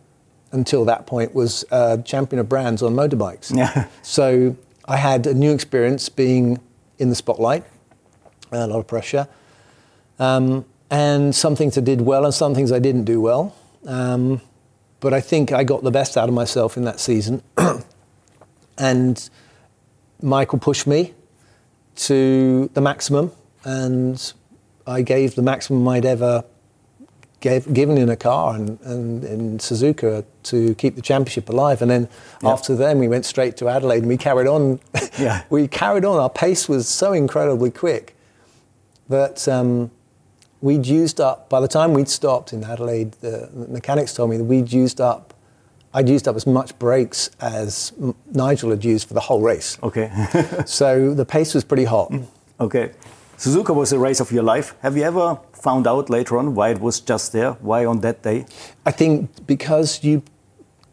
[0.52, 3.56] until that point was uh, champion of brands on motorbikes.
[3.56, 3.88] Yeah.
[4.02, 6.60] So I had a new experience being
[7.00, 7.64] in the spotlight,
[8.52, 9.28] a lot of pressure,
[10.20, 13.56] um, and some things I did well and some things I didn't do well.
[13.86, 14.42] Um,
[15.00, 17.42] but I think I got the best out of myself in that season.
[18.78, 19.30] and
[20.22, 21.14] Michael pushed me
[21.96, 23.32] to the maximum,
[23.64, 24.34] and
[24.86, 26.44] I gave the maximum I'd ever
[27.46, 31.82] gave, given in a car and, and in Suzuka to keep the championship alive.
[31.84, 32.04] And then
[32.42, 32.50] Yeah.
[32.54, 34.80] after then, we went straight to Adelaide and we carried on.
[35.20, 35.44] Yeah.
[35.50, 36.18] we carried on.
[36.20, 38.16] Our pace was so incredibly quick
[39.10, 39.92] that um,
[40.62, 44.38] we'd used up, by the time we'd stopped in Adelaide, the, the mechanics told me
[44.38, 45.34] that we'd used up,
[45.94, 49.78] I'd used up as much brakes as M- Nigel had used for the whole race.
[49.84, 50.10] Okay.
[50.66, 52.12] So the pace was pretty hot.
[52.60, 52.92] okay.
[53.38, 54.76] Suzuka was the race of your life.
[54.82, 57.54] Have you ever found out later on why it was just there?
[57.70, 58.46] Why on that day?
[58.86, 60.22] I think because you,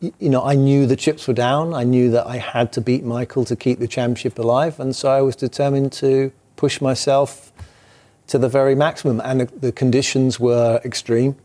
[0.00, 1.74] you know, I knew the chips were down.
[1.74, 5.10] I knew that I had to beat Michael to keep the championship alive, and so
[5.10, 7.52] I was determined to push myself
[8.28, 9.20] to the very maximum.
[9.20, 11.36] And the, the conditions were extreme,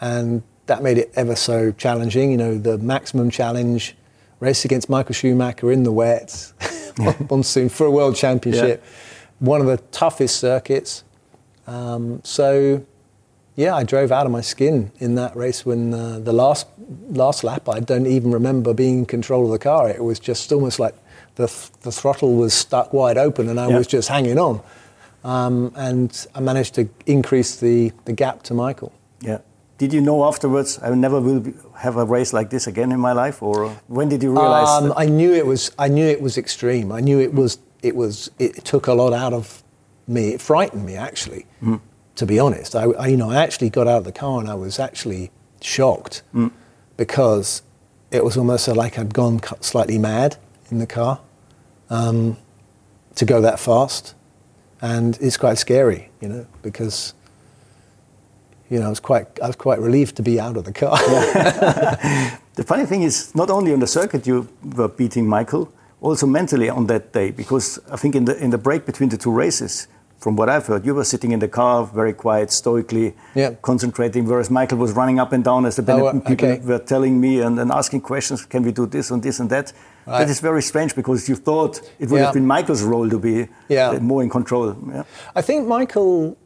[0.00, 2.30] and that made it ever so challenging.
[2.30, 3.96] You know, the maximum challenge
[4.38, 6.52] race against Michael Schumacher in the wet
[7.00, 8.84] on monsoon for a world championship,
[9.40, 11.02] one of the toughest circuits.
[11.66, 12.84] Um, so
[13.56, 16.66] yeah, I drove out of my skin in that race when uh, the last
[17.08, 17.68] last lap.
[17.68, 19.88] I don't even remember being in control of the car.
[19.88, 20.94] It was just almost like
[21.36, 21.46] the
[21.82, 23.78] the throttle was stuck wide open, and I Yeah.
[23.78, 24.60] was just hanging on.
[25.22, 28.90] Um, and I managed to increase the, the gap to Michael.
[29.20, 29.38] Yeah.
[29.76, 33.00] Did you know afterwards I never will be, have a race like this again in
[33.00, 34.68] my life, or when did you realize?
[34.68, 35.72] Um, I knew it was.
[35.78, 36.90] I knew it was extreme.
[36.92, 37.58] I knew it was.
[37.82, 38.30] It was.
[38.38, 39.59] It took a lot out of
[40.10, 40.30] me.
[40.34, 41.46] It frightened me actually.
[42.16, 44.48] To be honest, I, I, you know, I actually got out of the car and
[44.50, 45.30] I was actually
[45.62, 46.22] shocked
[46.96, 47.62] because
[48.10, 50.36] it was almost like I'd gone slightly mad
[50.70, 51.20] in the car
[51.88, 52.36] um,
[53.14, 54.14] to go that fast,
[54.82, 57.14] and it's quite scary, you know, because.
[58.72, 60.96] You know, I was quite, I was quite relieved to be out of the car.
[62.60, 64.46] The funny thing is, not only on the circuit you
[64.76, 68.58] were beating Michael, also mentally on that day, because I think in the in the
[68.58, 69.88] break between the two races,
[70.20, 73.14] from what I've heard, you were sitting in the car, very quiet, stoically,
[73.62, 76.60] concentrating, whereas Michael was running up and down as the Benetton uh, people okay.
[76.64, 78.44] were telling me and, and asking questions.
[78.44, 79.72] Can we do this and this and that?
[80.06, 80.18] Right.
[80.20, 82.26] That is very strange because you thought it would Yeah.
[82.26, 83.90] have been Michael's role to be Yeah.
[83.90, 84.76] uh, more in control.
[84.88, 85.04] Yeah.
[85.34, 86.36] I think Michael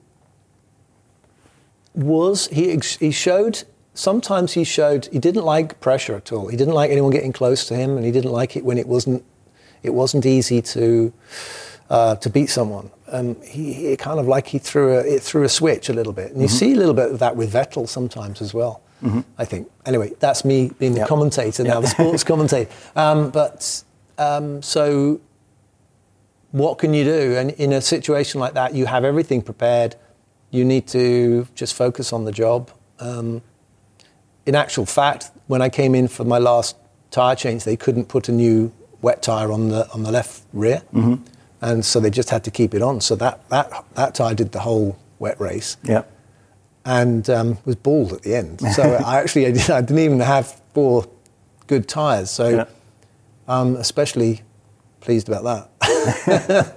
[1.95, 6.49] was he he showed sometimes he showed he didn't like pressure at all.
[6.49, 8.87] He didn't like anyone getting close to him, and he didn't like it when it
[8.89, 9.25] wasn't
[9.83, 11.13] it wasn't easy to
[11.91, 12.91] uh, to beat someone.
[13.15, 16.13] Um, he, he kind of like he threw a it threw a switch a little
[16.13, 18.81] bit, and you see a little bit of that with Vettel sometimes as well.
[19.39, 19.71] I think.
[19.85, 21.09] Anyway, that's me being the Yep.
[21.09, 22.71] commentator now, the sports commentator.
[22.97, 23.85] Um, but
[24.17, 25.21] um, so
[26.53, 27.37] what can you do?
[27.37, 29.97] And in a situation like that, you have everything prepared.
[30.51, 32.71] You need to just focus on the job.
[32.99, 33.43] Um,
[34.47, 36.77] in actual fact, when I came in for my last
[37.11, 38.73] tyre change, they couldn't put a new
[39.03, 40.81] wet tyre on the on the left rear,
[41.65, 43.01] and so they just had to keep it on.
[43.01, 46.03] So that that that tyre did the whole wet race Yeah.
[46.85, 48.61] and um, was bald at the end.
[48.77, 51.07] So I actually I, did, I didn't even have four
[51.67, 52.31] good tyres.
[52.31, 52.65] So Yeah.
[53.49, 54.43] I'm especially
[55.01, 56.77] pleased about that.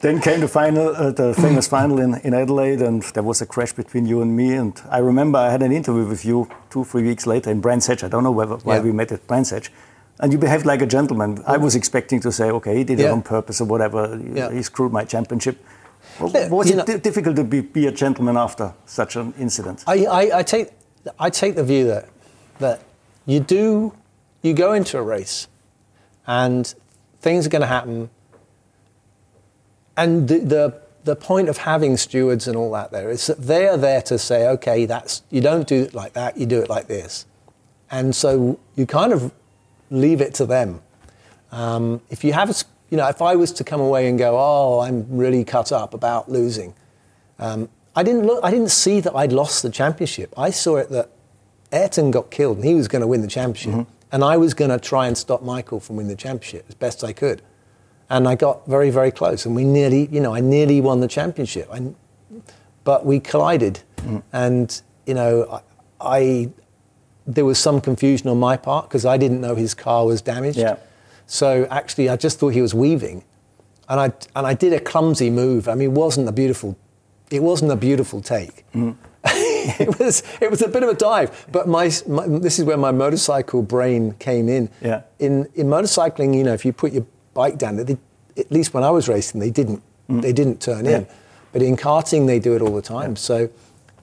[0.00, 3.46] Then came the final, uh, the famous final in, in Adelaide, and there was a
[3.46, 4.52] crash between you and me.
[4.52, 7.86] And I remember I had an interview with you two, three weeks later in Brands
[7.86, 8.04] Hatch.
[8.04, 8.82] I don't know whether, why Yeah.
[8.82, 9.70] we met at Brands Hatch.
[10.20, 11.42] And you behaved like a gentleman.
[11.46, 14.20] I was expecting to say, okay, he did it on purpose or whatever.
[14.32, 14.52] Yeah.
[14.52, 15.58] He screwed my championship.
[16.32, 19.34] Yeah, Was you it know- di- difficult to be, be a gentleman after such an
[19.38, 19.82] incident?
[19.86, 20.68] I, I, I take
[21.18, 22.08] I take the view that
[22.60, 22.82] that
[23.26, 23.92] you do
[24.42, 25.48] you go into a race
[26.26, 26.72] and
[27.20, 28.10] things are going to happen
[29.96, 33.66] and the, the the point of having stewards and all that there is that they
[33.66, 36.68] are there to say okay that's you don't do it like that you do it
[36.70, 37.26] like this
[37.90, 39.32] and so you kind of
[39.90, 40.80] leave it to them
[41.52, 42.54] um, if you have a
[42.90, 45.94] you know if I was to come away and go oh I'm really cut up
[45.94, 46.74] about losing
[47.38, 48.40] um, I didn't look.
[48.42, 50.34] I didn't see that I'd lost the championship.
[50.36, 51.10] I saw it that
[51.72, 54.70] Ayrton got killed and he was going to win the championship, and I was going
[54.70, 57.42] to try and stop Michael from winning the championship as best I could.
[58.10, 61.08] And I got very, very close, and we nearly, you know, I nearly won the
[61.08, 61.68] championship.
[61.72, 61.94] I,
[62.82, 63.80] but we collided,
[64.32, 65.62] and you know,
[66.00, 66.50] I, I
[67.26, 70.58] there was some confusion on my part because I didn't know his car was damaged.
[70.58, 70.76] Yeah.
[71.26, 73.24] So actually, I just thought he was weaving,
[73.88, 75.68] and I and I did a clumsy move.
[75.68, 76.76] I mean, it wasn't a beautiful,
[77.30, 78.64] it wasn't a beautiful take.
[78.72, 78.92] Mm-hmm.
[79.26, 82.76] it was it was a bit of a dive, but my, my this is where
[82.76, 84.68] my motorcycle brain came in.
[84.82, 85.02] Yeah.
[85.18, 87.96] In in motorcycling, you know, if you put your bike down, they,
[88.36, 90.20] at least when I was racing, they didn't mm.
[90.20, 91.06] they didn't turn in,
[91.52, 93.16] but in karting they do it all the time.
[93.16, 93.48] So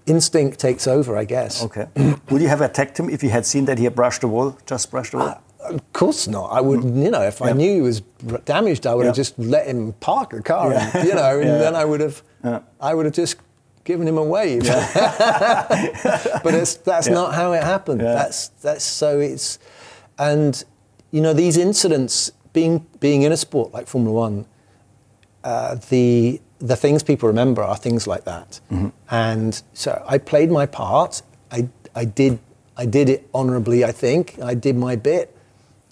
[0.06, 1.64] instinct takes over, I guess.
[1.64, 1.88] Okay.
[2.30, 4.58] Would you have attacked him if you had seen that he had brushed the wall,
[4.66, 5.44] just brushed the wall?
[5.60, 6.48] Of course not.
[6.52, 8.02] I would, you know, if I knew he was
[8.46, 10.90] damaged, I would have just let him park the car, Yeah.
[10.98, 12.24] and, you know, and then I would have,
[12.80, 13.36] I would have just
[13.84, 14.64] given him a wave.
[14.66, 17.14] but it's, that's Yeah.
[17.14, 18.02] not how it happened.
[18.02, 18.14] Yeah.
[18.14, 19.60] That's that's so it's,
[20.18, 20.64] and
[21.12, 24.46] you know, these incidents being being in a sport like Formula One,
[25.44, 28.60] uh, the the things people remember are things like that.
[29.10, 31.22] And so I played my part.
[31.52, 32.40] I I did
[32.78, 33.84] I did it honourably.
[33.84, 35.36] I think I did my bit,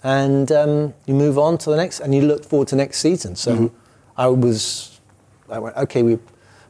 [0.02, 3.36] and um, you move on to the next, and you look forward to next season.
[3.36, 3.72] So
[4.16, 5.00] I was
[5.48, 6.02] I went okay.
[6.02, 6.18] We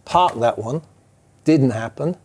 [0.04, 0.82] parked that one.
[1.44, 2.16] Didn't happen.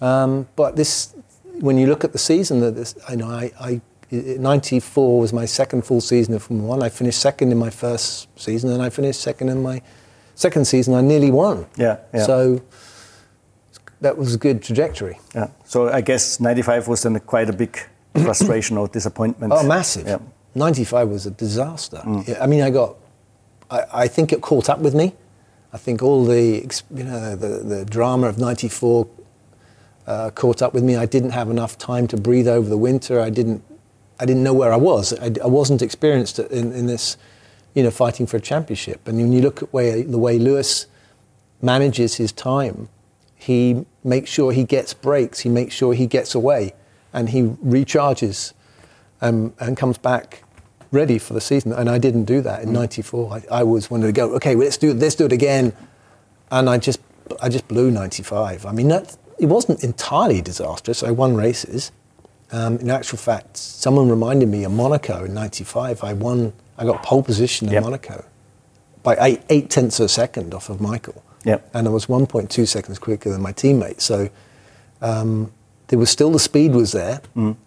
[0.00, 1.14] Um, but this,
[1.60, 5.46] when you look at the season, that this, I know I, I, '94 was my
[5.46, 6.82] second full season of Formula One.
[6.82, 9.82] I finished second in my first season, and I finished second in my
[10.36, 10.94] second season.
[10.94, 11.66] I nearly won.
[11.76, 12.24] Yeah, yeah.
[12.24, 12.62] So
[14.00, 15.18] that was a good trajectory.
[15.34, 15.48] Yeah.
[15.64, 17.76] So I guess 95 was then quite a big
[18.14, 19.52] frustration or disappointment.
[19.52, 20.06] Oh, massive.
[20.06, 20.18] Yeah.
[20.54, 22.02] 95 was a disaster.
[22.26, 22.96] Yeah, I mean, I got,
[23.70, 25.12] I, I think it caught up with me.
[25.72, 29.06] I think all the, you know, the, the drama of 94
[30.06, 30.96] uh, caught up with me.
[30.96, 33.20] I didn't have enough time to breathe over the winter.
[33.20, 33.62] I didn't,
[34.18, 35.12] I didn't know where I was.
[35.12, 37.18] I, I wasn't experienced in, in this,
[37.76, 39.06] you know, fighting for a championship.
[39.06, 40.86] And when you look at way, the way Lewis
[41.60, 42.88] manages his time,
[43.34, 46.72] he makes sure he gets breaks, he makes sure he gets away,
[47.12, 48.54] and he recharges
[49.20, 50.42] um, and comes back
[50.90, 51.70] ready for the season.
[51.70, 53.34] And I didn't do that in '94.
[53.50, 54.34] I, I was wanted to go.
[54.36, 55.74] Okay, well, let's do let's do it again.
[56.50, 57.00] And I just
[57.42, 58.64] I just blew '95.
[58.64, 61.02] I mean, that, it wasn't entirely disastrous.
[61.02, 61.92] I won races.
[62.52, 66.02] Um, in actual fact, someone reminded me of Monaco in '95.
[66.02, 66.54] I won.
[66.78, 67.82] I got pole position in Yep.
[67.84, 68.24] Monaco
[69.02, 71.22] by eight, eight tenths of a second off of Michael.
[71.44, 71.70] Yep.
[71.74, 74.00] And I was 1.2 seconds quicker than my teammate.
[74.00, 74.28] So
[75.00, 75.52] um,
[75.88, 77.20] there was still the speed was there,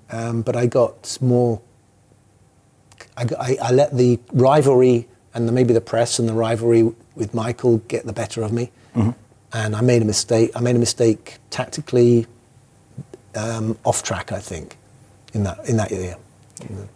[0.10, 1.62] um, but I got more.
[3.16, 6.92] I, got- I, I let the rivalry and the, maybe the press and the rivalry
[7.16, 10.52] with Michael get the better of me, and I made a mistake.
[10.56, 12.28] I made a mistake tactically
[13.36, 14.78] um, off track, I think,
[15.34, 16.18] in that in that year.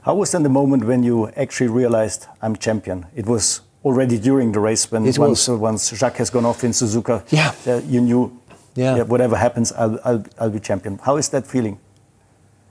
[0.01, 3.05] How was then the moment when you actually realized I'm champion?
[3.15, 5.59] It was already during the race when It once, was.
[5.59, 7.23] once Jacques has gone off in Suzuka.
[7.31, 7.51] Yeah.
[7.67, 8.31] uh, you knew.
[8.75, 9.03] Yeah.
[9.03, 10.97] whatever happens, I'll, I'll, I'll be champion.
[11.03, 11.77] How is that feeling?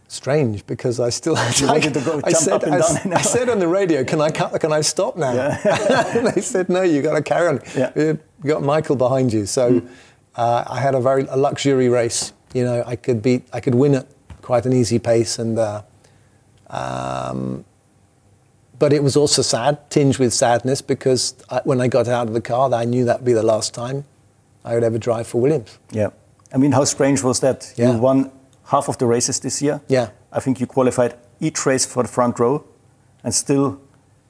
[0.09, 2.81] Strange because I still You wanted to go I said, I,
[3.15, 5.31] I said on the radio, "Can I cut, can I stop now?"
[6.15, 7.61] and they said, "No, you got to carry on.
[7.75, 7.93] Yeah.
[7.97, 9.81] You got Michael behind you." So
[10.37, 12.33] uh, I had a very a luxury race.
[12.53, 14.07] You know, I could beat, I could win at
[14.43, 15.81] quite an easy pace, and uh,
[16.73, 17.65] um,
[18.79, 22.35] but it was also sad, tinged with sadness, because I, when I got out of
[22.35, 24.05] the car, I knew that would be the last time
[24.65, 25.79] I would ever drive for Williams.
[25.93, 26.11] Yeah.
[26.53, 27.73] I mean, how strange was that?
[27.77, 27.93] Yeah.
[27.93, 28.31] You won
[28.67, 29.81] half of the races this year.
[29.89, 30.09] Yeah.
[30.33, 32.65] I think you qualified each race for the front row,
[33.23, 33.79] and still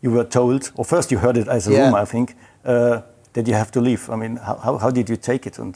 [0.02, 1.85] you were told, or first you heard it as a Yeah.
[1.87, 3.02] rumor, I think, uh,
[3.33, 4.11] that you have to leave.
[4.11, 5.59] I mean, how, how, how did you take it?
[5.59, 5.74] And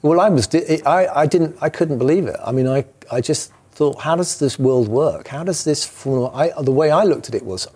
[0.00, 0.48] Well, I was,
[0.86, 2.36] I, I didn't, I couldn't believe it.
[2.44, 5.28] I mean, I, I just thought, how does this world work?
[5.28, 7.66] How does this, Formula- I, the way I looked at it was,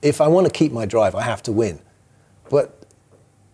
[0.00, 1.78] if I want to keep my drive, I have to win.
[2.48, 2.86] But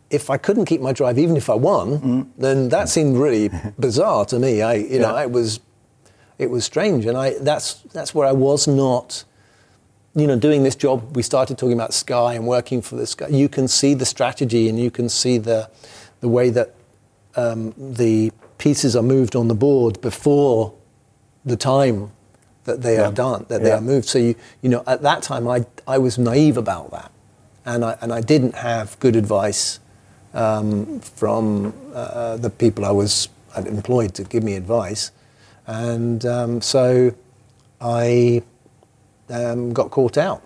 [0.08, 4.24] if I couldn't keep my drive, even if I won, then that seemed really bizarre
[4.26, 4.62] to me.
[4.62, 5.58] I, you know, it was,
[6.38, 9.24] it was strange, and I, that's, that's where I was not
[10.14, 13.26] you know, doing this job, we started talking about Sky and working for the Sky.
[13.28, 15.68] You can see the strategy and you can see the,
[16.20, 16.74] the way that
[17.36, 20.77] um, the pieces are moved on the board before
[21.48, 22.10] the time
[22.64, 23.08] that they Yeah.
[23.08, 24.06] are done, that they are moved.
[24.08, 27.10] So you, you know, at that time, I, I was naive about that,
[27.64, 29.80] and I, and I didn't have good advice
[30.34, 35.10] um, from uh, the people I was employed to give me advice,
[35.66, 37.12] and um, so
[37.80, 38.42] I
[39.30, 40.42] um, got caught out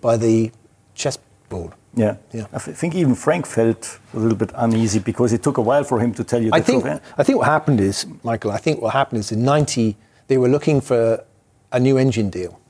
[0.00, 0.50] by the
[0.94, 1.72] chessboard.
[1.94, 2.46] yeah, Yeah.
[2.52, 5.84] I th- think even Frank felt a little bit uneasy because it took a while
[5.84, 7.00] for him to tell you the I think, truth.
[7.18, 9.96] I think what happened is, Michael, I think what happened is in 90,
[10.28, 11.24] they were looking for
[11.72, 12.60] a new engine deal.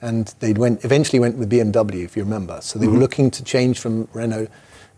[0.00, 2.60] And they went, eventually went with BMW, if you remember.
[2.60, 4.48] So they were looking to change from Renault.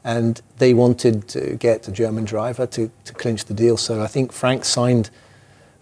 [0.04, 3.76] And they wanted to get a German driver to, to clinch the deal.
[3.76, 5.10] So I think Frank signed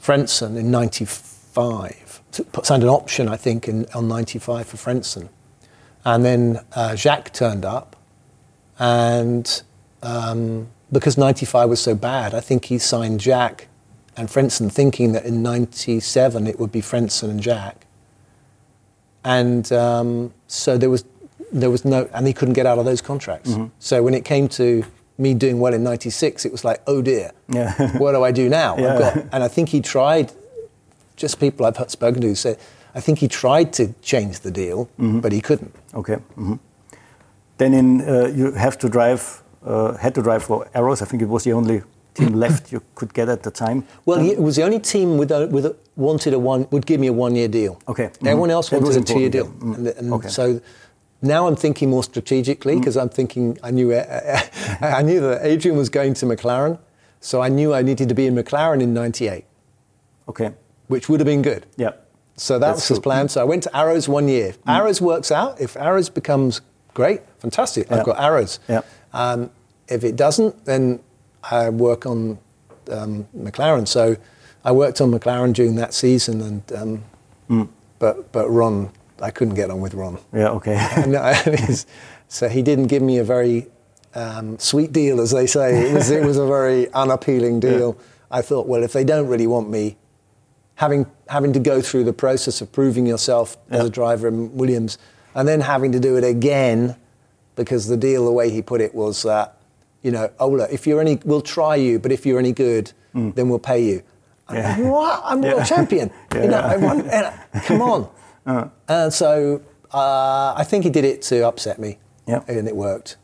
[0.00, 5.28] Frentzen in 95, to, put- signed an option, I think, in, on 95 for Frentzen.
[6.04, 7.96] And then uh, Jacques turned up.
[8.78, 9.62] And
[10.02, 13.66] um, because 95 was so bad, I think he signed Jacques
[14.18, 17.86] and Frentzen thinking that in 97 it would be Frentzen and Jacques.
[19.24, 21.04] And um, so there was,
[21.52, 23.54] there was no, and he couldn't get out of those contracts.
[23.78, 24.84] So when it came to
[25.18, 27.72] me doing well in 96, it was like, oh dear, Yeah.
[27.98, 28.74] what do I do now?
[28.74, 28.98] I've Yeah.
[28.98, 30.32] got, and I think he tried,
[31.16, 32.58] just people I've spoken to said,
[32.94, 35.74] I think he tried to change the deal, but he couldn't.
[35.94, 36.14] Okay.
[36.34, 36.54] hmm
[37.58, 41.02] Then in uh, you have to drive, uh, had to drive for Arrows.
[41.02, 41.82] I think it was the only
[42.18, 43.84] team left you could get at the time.
[44.06, 46.86] Well, he, it was the only team with a, with a, wanted a one would
[46.86, 47.80] give me a one year deal.
[47.88, 48.10] Okay.
[48.24, 48.52] Everyone Mhm.
[48.52, 50.28] else wanted a two year deal, important, and, and Okay.
[50.28, 50.60] so
[51.22, 53.94] now I'm thinking more strategically because I'm thinking I knew
[54.98, 56.78] I knew that Adrian was going to McLaren,
[57.20, 59.44] so I knew I needed to be in McLaren in '98,
[60.28, 60.50] Okay.
[60.88, 61.66] which would have been good.
[61.76, 61.92] Yeah.
[62.36, 63.28] So that That's was his plan.
[63.28, 64.54] So I went to Arrows one year.
[64.66, 65.60] Arrows works out.
[65.60, 66.60] If Arrows becomes
[66.94, 67.90] great, fantastic.
[67.90, 67.96] Yeah.
[67.98, 68.60] I've got Arrows.
[68.68, 68.82] Yeah.
[69.12, 69.50] Um,
[69.88, 71.00] if it doesn't, then
[71.42, 72.38] I work on
[72.90, 73.86] um, McLaren.
[73.86, 74.16] So
[74.64, 77.04] I worked on McLaren during that season, and um,
[77.50, 77.68] Mm.
[77.98, 78.90] but but Ron,
[79.22, 80.18] I couldn't get on with Ron.
[80.34, 80.50] Yeah.
[80.50, 80.76] Okay.
[80.96, 81.86] And he's-
[82.28, 83.66] so he didn't give me a very
[84.14, 85.88] um, sweet deal, as they say.
[85.88, 87.96] It was, it was a very unappealing deal.
[88.30, 89.96] I thought, well, if they don't really want me,
[90.74, 94.98] having having to go through the process of proving yourself as a driver in Williams,
[95.34, 96.96] and then having to do it again,
[97.56, 99.56] because the deal, the way he put it, was that,
[100.02, 102.92] you know, oh look, if you're any, we'll try you, but if you're any good,
[103.14, 104.02] then we'll pay you.
[104.48, 104.68] I'm Yeah.
[104.76, 105.20] like, what?
[105.24, 105.64] I'm world Yeah.
[105.64, 106.10] champion.
[106.34, 107.08] You know, I won,
[107.64, 108.08] come on.
[108.88, 109.60] And so
[109.92, 112.40] uh, I think he did it to upset me, Yeah.
[112.48, 113.16] and it worked.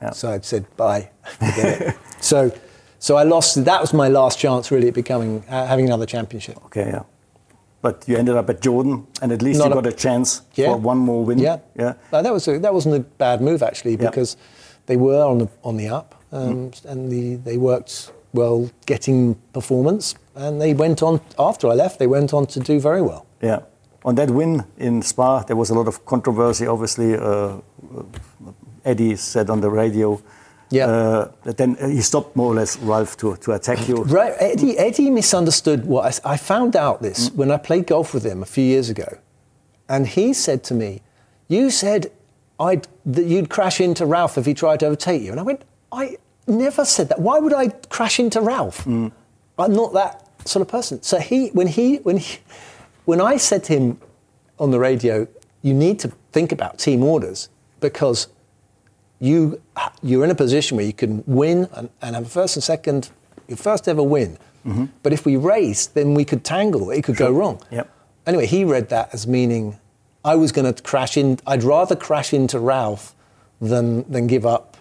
[0.00, 0.12] Yeah.
[0.12, 1.10] So I said bye.
[2.20, 2.52] So,
[2.98, 3.64] so I lost.
[3.64, 6.56] That was my last chance, really, at becoming uh, having another championship.
[6.66, 6.86] okay.
[6.86, 7.02] Yeah.
[7.82, 10.68] But you ended up at Jordan, and at least Not you got a chance Yeah.
[10.68, 11.38] for one more win.
[11.40, 11.94] Yeah, Yeah.
[12.12, 14.08] Uh, that was a, that wasn't a bad move actually Yeah.
[14.10, 14.36] because
[14.86, 20.14] they were on the on the up um, and the, they worked well getting performance
[20.34, 21.98] and they went on after I left.
[21.98, 23.26] They went on to do very well.
[23.42, 23.60] Yeah.
[24.04, 26.66] On that win in Spa, there was a lot of controversy.
[26.66, 27.58] Obviously, uh, uh,
[28.84, 30.20] Eddie said on the radio
[30.70, 30.86] Yeah.
[30.88, 34.04] uh, that then he stopped more or less Ralf to, to attack you.
[34.06, 38.24] Right, Eddie, Eddie misunderstood what I, I found out this when I played golf with
[38.24, 39.18] him a few years ago,
[39.88, 41.02] and he said to me,
[41.48, 42.10] "You said
[42.58, 45.62] I'd, that you'd crash into Ralf if he tried to overtake you," and I went,
[45.92, 46.16] "I,
[46.46, 47.20] never said that.
[47.20, 48.84] Why would I crash into Ralf?
[48.84, 49.12] Mm.
[49.58, 51.02] I'm not that sort of person.
[51.02, 52.38] So he, when he, when he,
[53.04, 54.00] when I said to him
[54.58, 55.26] on the radio,
[55.62, 57.48] you need to think about team orders
[57.80, 58.28] because
[59.20, 59.60] you
[60.02, 63.10] you're in a position where you can win and, and have a first and second,
[63.46, 64.36] your first ever win.
[64.66, 64.86] Mm-hmm.
[65.02, 66.90] But if we race, then we could tangle.
[66.90, 67.60] It could go wrong.
[67.70, 67.88] Yep.
[68.26, 69.78] Anyway, he read that as meaning
[70.24, 71.38] I was going to crash in.
[71.46, 73.14] I'd rather crash into Ralf
[73.60, 74.76] than than give up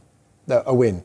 [0.48, 1.04] a win.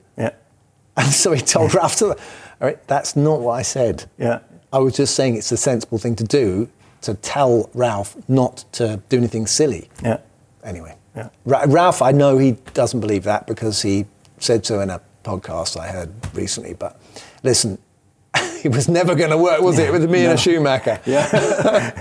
[0.97, 1.05] Yeah.
[1.05, 2.07] And so he told Ralf to.
[2.11, 2.17] All
[2.61, 4.05] right, that's not what I said.
[4.19, 4.41] Yeah.
[4.73, 6.69] I was just saying it's a sensible thing to do
[7.03, 9.89] to tell Ralf not to do anything silly.
[10.03, 10.19] Yeah.
[10.65, 11.29] Anyway, Yeah.
[11.45, 14.07] Ra- Ralf, I know he doesn't believe that because he
[14.39, 16.75] said so in a podcast I heard recently.
[16.75, 17.01] But
[17.43, 17.79] listen,
[18.65, 21.01] it was never going to work, was it, with me and a Schumacher?
[21.07, 21.93] Yeah.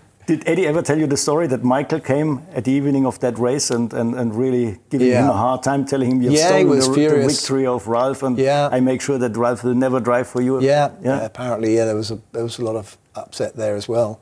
[0.30, 3.36] Did Eddie ever tell you the story that Michael came at the evening of that
[3.36, 5.24] race and, and, and really giving Yeah.
[5.24, 8.38] him a hard time, telling him you've Yeah, stolen the, the victory of Ralf and
[8.38, 8.68] Yeah.
[8.70, 10.60] I make sure that Ralf will never drive for you?
[10.60, 11.24] Yeah, Yeah.
[11.24, 14.20] apparently, yeah, there was a there was a lot of upset there as well.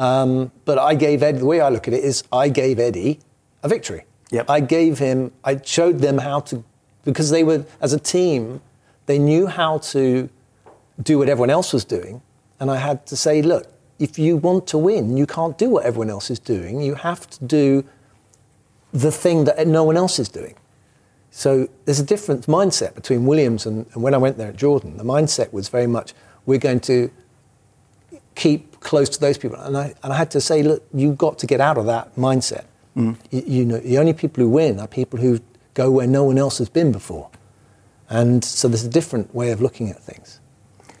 [0.00, 3.20] Um, but I gave Ed the way I look at it is I gave Eddie
[3.62, 4.02] a victory.
[4.32, 4.50] Yep.
[4.50, 5.30] I gave him.
[5.44, 6.64] I showed them how to
[7.04, 8.60] because they were as a team,
[9.06, 10.28] they knew how to
[11.00, 12.20] do what everyone else was doing,
[12.58, 13.64] and I had to say, look,
[13.98, 16.80] if you want to win, you can't do what everyone else is doing.
[16.80, 17.84] You have to do
[18.92, 20.54] the thing that no one else is doing.
[21.30, 24.96] So there's a different mindset between Williams and, and when I went there at Jordan.
[24.96, 26.14] The mindset was very much
[26.46, 27.10] we're going to
[28.34, 31.38] keep close to those people, and I and I had to say, look, you've got
[31.40, 32.64] to get out of that mindset.
[32.94, 35.40] You, you know, the only people who win are people who
[35.74, 37.28] go where no one else has been before,
[38.08, 40.40] and so there's a different way of looking at things.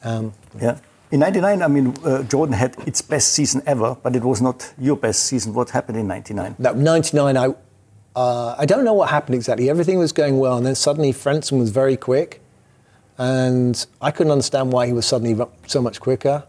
[0.02, 0.78] Um, Yeah.
[1.12, 4.74] In 99, I mean, uh, Jordan had its best season ever, but it was not
[4.76, 5.54] your best season.
[5.54, 6.56] What happened in 99?
[6.58, 7.54] That 99, I,
[8.16, 9.70] uh, I don't know what happened exactly.
[9.70, 12.40] Everything was going well, and then suddenly Frentzen was very quick,
[13.18, 16.44] and I couldn't understand why he was suddenly so much quicker.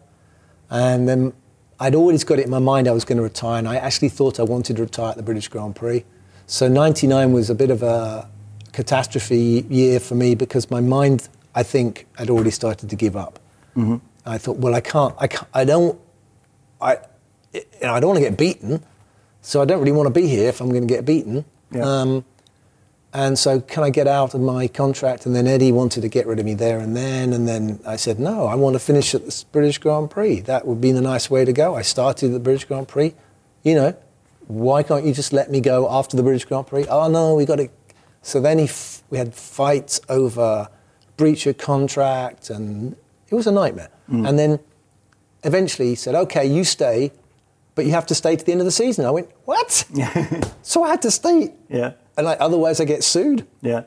[0.72, 1.34] And then
[1.80, 4.10] I'd always got it in my mind I was going to retire, and I actually
[4.10, 6.04] thought I wanted to retire at the British Grand Prix.
[6.48, 8.28] So 99 was a bit of a
[8.72, 13.40] catastrophe year for me because my mind, I think, had already started to give up.
[14.28, 16.00] I thought, well, I can't, I can't, I don't,
[16.82, 16.98] I,
[17.54, 18.84] you know, I don't want to get beaten,
[19.42, 21.46] so I don't really want to be here if I'm going to get beaten.
[21.72, 21.84] Yeah.
[21.84, 22.26] Um,
[23.14, 25.26] and so, can I get out of my contract?
[25.26, 27.34] And then Eddie wanted to get rid of me there and then.
[27.34, 30.42] And then I said, no, I want to finish at the British Grand Prix.
[30.42, 31.76] That would be the nice way to go.
[31.76, 33.16] I started the British Grand Prix.
[33.64, 33.98] You know,
[34.48, 36.86] why can't you just let me go after the British Grand Prix?
[36.88, 37.70] Oh, no, we got to.
[38.22, 40.68] So then he f- we had fights over
[41.16, 42.98] breach of contract, and
[43.30, 43.90] it was a nightmare.
[44.10, 44.60] And then
[45.44, 47.12] eventually he said, okay, you stay,
[47.76, 49.06] but you have to stay to the end of the season.
[49.06, 49.72] I went, what?
[50.62, 51.54] so I had to stay.
[51.70, 51.94] Yeah.
[52.18, 53.46] And like, otherwise I get sued.
[53.62, 53.84] Yeah.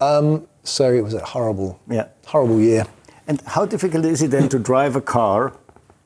[0.00, 2.06] Um, so it was a horrible, Yeah.
[2.26, 2.86] horrible year.
[3.26, 5.52] And how difficult is it then to drive a car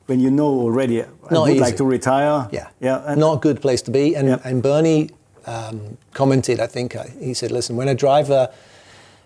[0.07, 1.59] when you know already I Not would easy.
[1.59, 2.47] like to retire?
[2.51, 2.69] Yeah.
[2.81, 3.15] Yeah.
[3.17, 4.15] Not a good place to be.
[4.15, 4.39] And, Yeah.
[4.43, 5.09] and Bernie
[5.45, 8.49] um, commented, I think, uh, he said, listen, when a driver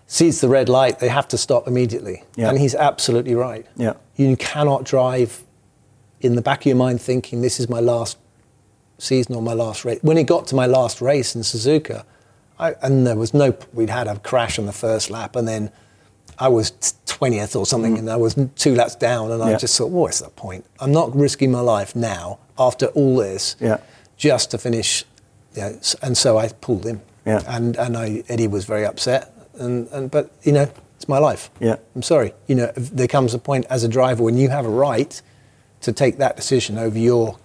[0.06, 2.22] sees the red light, they have to stop immediately.
[2.36, 2.50] Yeah.
[2.50, 3.66] And he's absolutely right.
[3.76, 3.94] Yeah.
[4.16, 5.42] You cannot drive
[6.20, 8.18] in the back of your mind thinking, this is my last
[8.98, 9.98] season or my last race.
[10.02, 12.04] When it got to my last race in Suzuka,
[12.58, 15.72] I, and there was no, we'd had a crash on the first lap, and then
[16.38, 16.70] I was
[17.06, 19.60] 20th or something, and I was two laps down, and I Mm.
[19.60, 20.64] Just thought, what's the point?
[20.80, 23.78] I'm not risking my life now after all this Yeah.
[24.16, 25.04] just to finish.
[25.54, 27.00] You know, and so I pulled him.
[27.26, 27.42] Yeah.
[27.48, 29.32] And, and I, Eddie was very upset.
[29.58, 31.50] And, and, but, you know, it's my life.
[31.60, 31.76] Yeah.
[31.94, 32.32] I'm sorry.
[32.46, 35.20] You know, there comes a point as a driver when you have a right
[35.82, 37.38] to take that decision over your,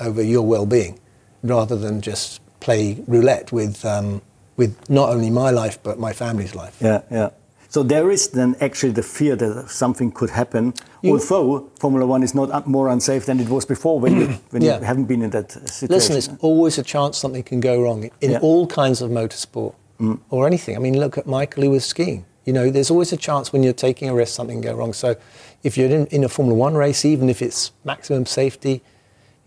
[0.00, 0.98] over your well-being
[1.42, 4.20] rather than just play roulette with, um,
[4.56, 6.76] with not only my life but my family's life.
[6.80, 7.30] Yeah, yeah.
[7.70, 12.22] So there is then actually the fear that something could happen, You- although Formula One
[12.22, 14.78] is not more unsafe than it was before when, you, when Yeah.
[14.78, 15.88] you haven't been in that situation.
[15.94, 18.38] Listen, it's always a chance something can go wrong in Yeah.
[18.40, 20.20] all kinds of motorsport Mm.
[20.30, 20.76] or anything.
[20.76, 22.24] I mean, look at Michael who was skiing.
[22.44, 24.92] You know, there's always a chance when you're taking a risk something can go wrong.
[24.92, 25.16] So
[25.64, 28.80] if you're in, in a Formula One race, even if it's maximum safety,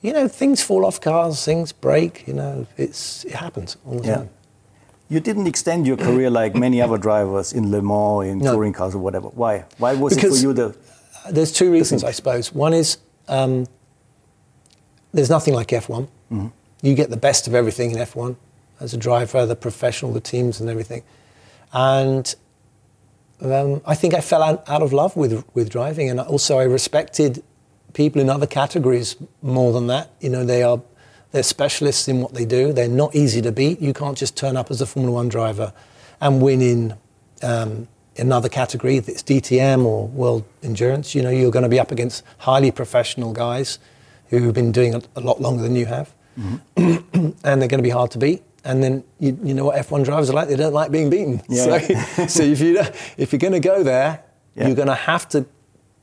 [0.01, 4.07] you know, things fall off cars, things break, you know, it's, it happens all the
[4.07, 4.15] Yeah.
[4.17, 4.29] time.
[5.09, 8.53] You didn't extend your career like many other drivers in Le Mans, in No.
[8.53, 9.27] touring cars or whatever.
[9.29, 9.65] Why?
[9.77, 10.65] Why was it for you the?
[11.25, 12.53] Uh, there's two reasons, I suppose.
[12.53, 12.97] One is
[13.27, 13.67] um,
[15.13, 16.07] there's nothing like F1.
[16.31, 16.47] Mm-hmm.
[16.81, 18.35] You get the best of everything in F1
[18.81, 21.03] as a driver, the professional, the teams, and everything.
[21.73, 22.33] And
[23.41, 26.63] um, I think I fell out, out of love with with driving, and also I
[26.63, 27.43] respected
[27.93, 30.11] people in other categories more than that.
[30.19, 30.81] You know, they are
[31.31, 32.73] they're specialists in what they do.
[32.73, 33.79] They're not easy to beat.
[33.79, 35.73] You can't just turn up as a Formula One driver
[36.19, 36.97] and win in
[37.41, 41.91] um, another category that's DTM or World Endurance, you know, you're going to be up
[41.91, 43.79] against highly professional guys
[44.29, 47.29] who have been doing a, a lot longer than you have, mm-hmm.
[47.43, 48.43] and they're going to be hard to beat.
[48.63, 51.41] And then you, you know what F1 drivers are like; they don't like being beaten.
[51.49, 51.79] Yeah.
[51.79, 52.79] So, so if you
[53.17, 54.23] if you're going to go there,
[54.55, 54.67] yeah.
[54.67, 55.45] you're going to have to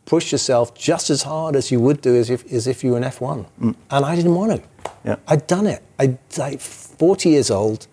[0.09, 2.97] push yourself just as hard as you would do as if, as if you were
[2.97, 3.47] an F1.
[3.61, 3.75] Mm.
[3.91, 4.91] And I didn't want to.
[5.05, 5.17] Yeah.
[5.29, 5.83] I'd done it.
[5.99, 7.87] I like 40 years old.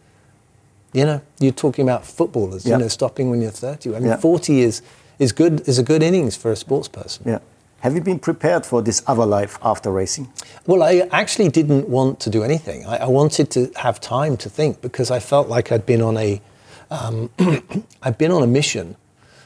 [0.93, 2.65] You know, you're talking about footballers.
[2.65, 2.77] Yeah.
[2.77, 3.89] You know, stopping when you're 30.
[3.89, 4.17] I mean, yeah.
[4.17, 4.81] 40 is
[5.19, 7.23] is good is a good innings for a sports person.
[7.27, 7.39] Yeah.
[7.81, 10.31] Have you been prepared for this other life after racing?
[10.65, 12.85] Well, I actually didn't want to do anything.
[12.85, 16.17] I, I wanted to have time to think because I felt like I'd been on
[16.17, 16.41] a
[16.89, 17.29] um,
[18.01, 18.95] I'd been on a mission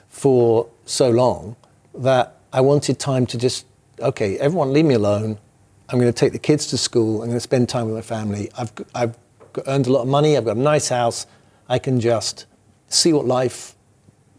[0.07, 1.55] for so long
[1.95, 3.65] that I wanted time to just
[3.99, 5.37] okay, everyone leave me alone.
[5.89, 7.21] I'm going to take the kids to school.
[7.21, 8.51] I'm going to spend time with my family.
[8.57, 9.17] I've I've
[9.67, 10.37] earned a lot of money.
[10.37, 11.25] I've got a nice house.
[11.67, 12.45] I can just
[12.87, 13.75] see what life,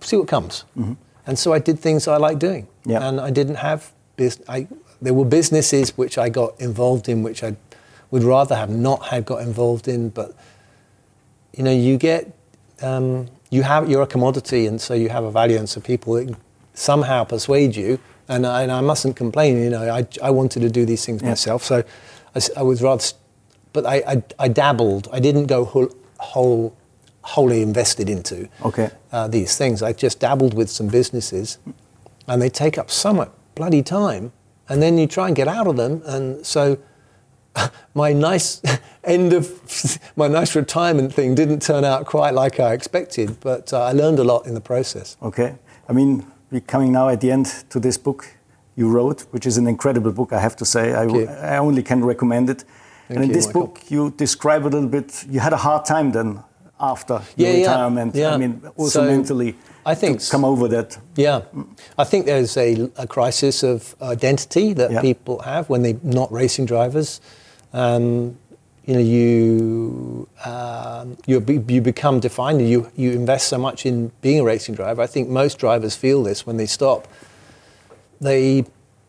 [0.00, 0.64] see what comes.
[0.76, 0.94] Mm-hmm.
[1.26, 2.66] And so I did things I like doing.
[2.84, 3.02] Yep.
[3.02, 4.48] And I didn't have, business.
[4.48, 4.66] I,
[5.02, 7.56] there were businesses which I got involved in, which I
[8.10, 10.10] would rather have not had got involved in.
[10.10, 10.34] But,
[11.56, 12.36] you know, you get,
[12.82, 16.36] um, you have, you're a commodity and so you have a value and so people
[16.74, 17.98] somehow persuade you.
[18.28, 21.22] And I, and I mustn't complain, you know, I, I wanted to do these things
[21.22, 21.30] yep.
[21.30, 21.64] myself.
[21.64, 21.82] So
[22.34, 23.04] I, I was rather,
[23.72, 25.08] but I, I, I dabbled.
[25.12, 26.76] I didn't go whole, whole
[27.22, 28.90] wholly invested into okay.
[29.12, 29.82] uh, these things.
[29.82, 31.58] I just dabbled with some businesses,
[32.30, 34.32] and they take up so much bloody time,
[34.68, 36.78] and then you try and get out of them, and so
[37.94, 38.62] my nice
[39.04, 39.44] end of
[40.16, 44.20] my nice retirement thing didn't turn out quite like I expected, but uh, I learned
[44.20, 45.16] a lot in the process.
[45.20, 45.56] Okay,
[45.88, 48.26] I mean, we're coming now at the end to this book
[48.76, 50.94] you wrote, which is an incredible book, I have to say.
[50.94, 51.04] I,
[51.54, 52.60] I only can recommend it.
[52.60, 53.66] Thank and in you, this Michael.
[53.66, 55.26] book, you describe a little bit.
[55.28, 56.42] You had a hard time then
[56.78, 58.14] after yeah, retirement?
[58.14, 59.56] Yeah, I mean, also so mentally.
[59.84, 60.98] I think come over that.
[61.16, 61.42] Yeah,
[61.96, 65.00] I think there's a, a crisis of identity that yeah.
[65.00, 67.20] people have when they're not racing drivers.
[67.72, 68.38] Um,
[68.84, 72.66] you know, you um, you you become defined.
[72.68, 75.00] You you invest so much in being a racing driver.
[75.02, 77.06] I think most drivers feel this when they stop.
[78.20, 78.64] They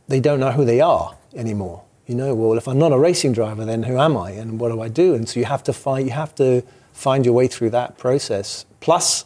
[0.08, 1.84] they don't know who they are anymore.
[2.06, 4.72] You know, well, if I'm not a racing driver, then who am I, and what
[4.72, 5.16] do I do?
[5.16, 6.64] And so you have to find you have to
[6.94, 8.66] find your way through that process.
[8.82, 9.26] Plus,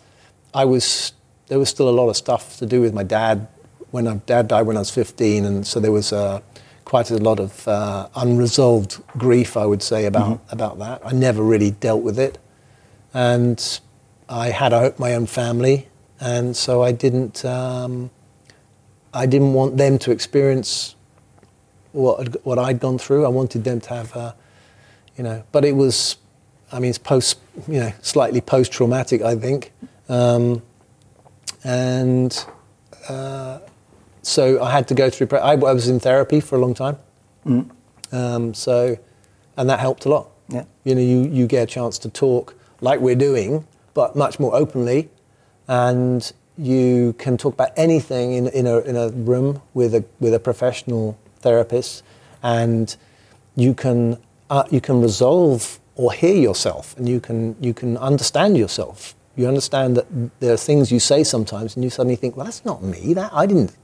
[0.54, 1.14] I was
[1.48, 3.48] there was still a lot of stuff to do with my dad.
[3.92, 6.42] When my dad died when I was 15, and so there was uh,
[6.84, 10.54] quite a lot of uh, unresolved grief, I would say, about mm-hmm.
[10.54, 11.02] about that.
[11.06, 12.38] I never really dealt with it,
[13.14, 13.80] and
[14.28, 15.88] I had my own family,
[16.20, 17.46] and so I didn't.
[17.46, 18.12] Um,
[19.14, 20.96] I didn't want them to experience
[21.94, 23.26] what what I'd gone through.
[23.26, 24.34] I wanted them to have, uh,
[25.16, 25.44] you know.
[25.54, 26.18] But it was
[26.72, 29.72] I mean, it's post, you know, slightly post-traumatic, I think.
[30.10, 30.62] Um,
[31.66, 32.46] and
[33.10, 33.60] uh,
[34.22, 35.28] so I had to go through.
[35.38, 36.98] I, I, was in therapy for a long time.
[37.46, 37.70] Mm.
[38.12, 38.98] Um, so,
[39.58, 40.30] and that helped a lot.
[40.48, 40.64] Yeah.
[40.84, 44.56] You know, you, you get a chance to talk like we're doing, but much more
[44.56, 45.10] openly,
[45.68, 50.34] and you can talk about anything in, in, a, in a room with a with
[50.34, 52.04] a professional therapist,
[52.44, 52.96] and
[53.56, 54.18] you can
[54.50, 59.15] uh, you can resolve or hear yourself and you can, you can understand yourself.
[59.36, 60.08] You understand that
[60.40, 63.14] there are things you say sometimes and you suddenly think, well, that's not me.
[63.14, 63.76] That I didn't,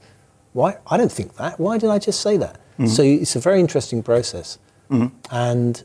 [0.52, 1.60] why, I don't think that.
[1.60, 2.56] Why did I just say that?
[2.74, 2.86] Mm-hmm.
[2.86, 4.58] So it's a very interesting process.
[4.90, 5.16] Mm-hmm.
[5.30, 5.82] And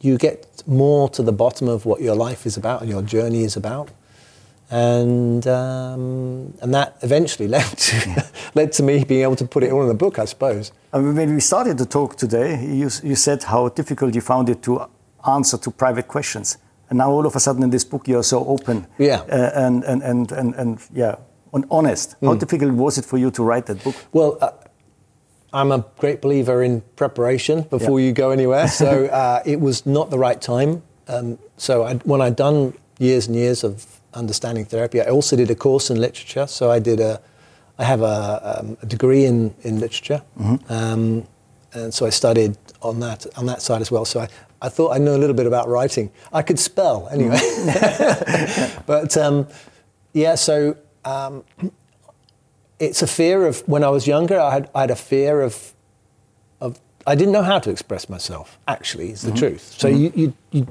[0.00, 3.42] you get more to the bottom of what your life is about and your journey
[3.44, 3.90] is about.
[4.70, 8.24] And, um, and that eventually led to,
[8.54, 10.72] led to me being able to put it all in a book, I suppose.
[10.92, 14.62] Mean, when we started to talk today, you, you said how difficult you found it
[14.64, 14.86] to
[15.26, 16.58] answer to private questions.
[16.90, 19.20] And now all of a sudden in this book you're so open yeah.
[19.20, 21.16] Uh, and, and, and, and, and, yeah,
[21.52, 22.20] and honest.
[22.20, 22.28] Mm.
[22.28, 23.94] How difficult was it for you to write that book?
[24.12, 24.50] Well, uh,
[25.52, 28.06] I'm a great believer in preparation before yeah.
[28.06, 28.68] you go anywhere.
[28.68, 30.82] So uh, it was not the right time.
[31.06, 35.50] Um, so I, when I'd done years and years of understanding therapy, I also did
[35.50, 36.46] a course in literature.
[36.46, 37.20] So I did a,
[37.78, 40.22] I have a, um, a degree in, in literature.
[40.38, 40.72] Mm-hmm.
[40.72, 41.26] Um,
[41.72, 44.04] and so I studied on that on that side as well.
[44.04, 44.28] So I,
[44.64, 46.10] I thought I knew a little bit about writing.
[46.32, 47.38] I could spell anyway.
[48.86, 49.46] But um,
[50.14, 51.44] yeah, so um,
[52.78, 54.40] it's a fear of when I was younger.
[54.40, 55.74] I had, I had a fear of
[56.62, 58.58] of I didn't know how to express myself.
[58.66, 59.38] Actually, is the mm-hmm.
[59.38, 59.74] truth.
[59.76, 60.02] So mm-hmm.
[60.02, 60.66] you, you you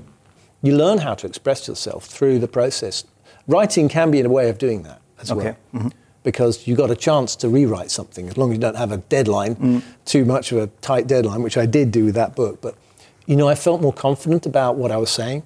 [0.63, 3.05] you learn how to express yourself through the process.
[3.47, 5.43] Writing can be a way of doing that as okay.
[5.43, 5.57] well.
[5.75, 8.93] Mm-hmm because you got a chance to rewrite something as long as you don't have
[8.93, 9.83] a deadline, mm.
[10.05, 12.61] too much of a tight deadline, which I did do with that book.
[12.61, 12.77] But
[13.25, 15.43] you know, I felt more confident about what I was saying.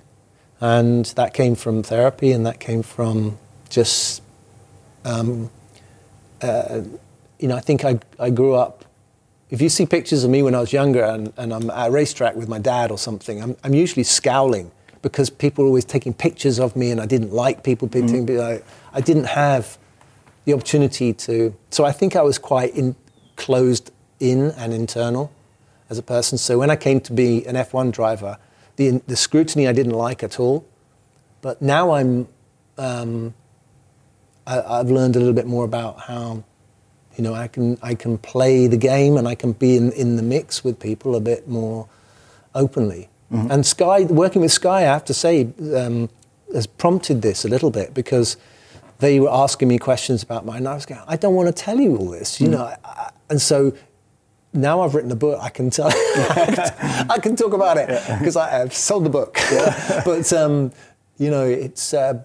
[0.59, 3.37] And that came from therapy and that came from
[3.69, 4.21] just
[5.05, 5.49] Um,
[6.41, 6.81] uh,
[7.39, 8.83] you know, I think I, I grew up.
[9.49, 11.91] If you see pictures of me when I was younger and, and I'm at a
[11.91, 14.71] racetrack with my dad or something, I'm, I'm usually scowling
[15.01, 18.41] because people were always taking pictures of me and I didn't like people taking mm.
[18.41, 18.61] I,
[18.91, 19.77] I didn't have
[20.45, 21.53] the opportunity to.
[21.69, 22.95] So I think I was quite in,
[23.35, 25.31] closed in and internal
[25.89, 26.37] as a person.
[26.37, 28.37] So when I came to be an F1 driver,
[28.75, 30.65] the, the scrutiny I didn't like at all.
[31.41, 32.27] But now I'm,
[32.77, 33.33] um,
[34.45, 36.43] I, have learned a little bit more about how,
[37.15, 40.15] you know, I can, I can play the game and I can be in, in
[40.15, 41.87] the mix with people a bit more
[42.55, 43.09] openly.
[43.31, 43.51] Mm-hmm.
[43.51, 46.09] And Sky, working with Sky, I have to say, um,
[46.53, 48.37] has prompted this a little bit because
[48.99, 50.59] they were asking me questions about mine.
[50.59, 52.51] And I was going, I don't want to tell you all this, you mm.
[52.51, 52.75] know.
[53.29, 53.73] And so
[54.57, 57.87] now I've written a book, I can tell, I can talk about it
[58.19, 58.43] because yeah.
[58.43, 59.37] I have sold the book.
[59.51, 60.01] Yeah.
[60.05, 60.71] but um,
[61.17, 62.23] you know, it's uh,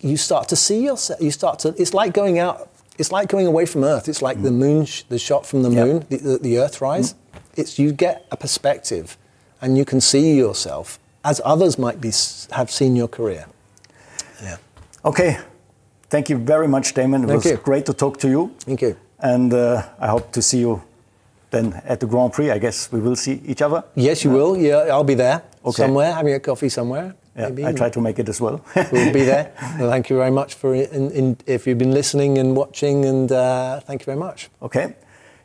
[0.00, 1.20] you start to see yourself.
[1.20, 1.74] You start to.
[1.78, 2.68] It's like going out.
[2.98, 4.08] It's like going away from Earth.
[4.08, 4.44] It's like mm.
[4.44, 7.14] the moon, the shot from the moon, the, the, the, Earth rise.
[7.14, 7.16] Mm.
[7.56, 9.16] It's you get a perspective,
[9.60, 12.12] and you can see yourself as others might be
[12.50, 13.46] have seen your career.
[14.42, 14.56] Yeah.
[15.04, 15.38] Okay.
[16.10, 17.24] Thank you very much, Damon.
[17.24, 17.56] It Thank was you.
[17.56, 18.54] great to talk to you.
[18.60, 18.96] Thank you.
[19.18, 20.82] And uh, I hope to see you
[21.52, 22.50] then at the Grand Prix.
[22.50, 23.84] I guess we will see each other.
[23.94, 24.56] Yes, you uh, will.
[24.56, 25.82] Yeah, I'll be there okay.
[25.82, 27.14] somewhere, having a coffee somewhere.
[27.36, 27.66] Yeah, maybe.
[27.66, 28.60] I try to make it as well.
[28.92, 29.52] we'll be there.
[29.78, 33.30] Well, thank you very much for in, in, if you've been listening and watching, and
[33.32, 34.50] uh, thank you very much.
[34.60, 34.94] Okay.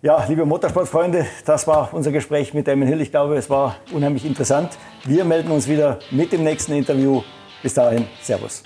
[0.01, 3.01] Ja, liebe Motorsportfreunde, das war unser Gespräch mit Damon Hill.
[3.01, 4.77] Ich glaube, es war unheimlich interessant.
[5.05, 7.23] Wir melden uns wieder mit dem nächsten Interview.
[7.63, 8.63] Bis dahin, Servus.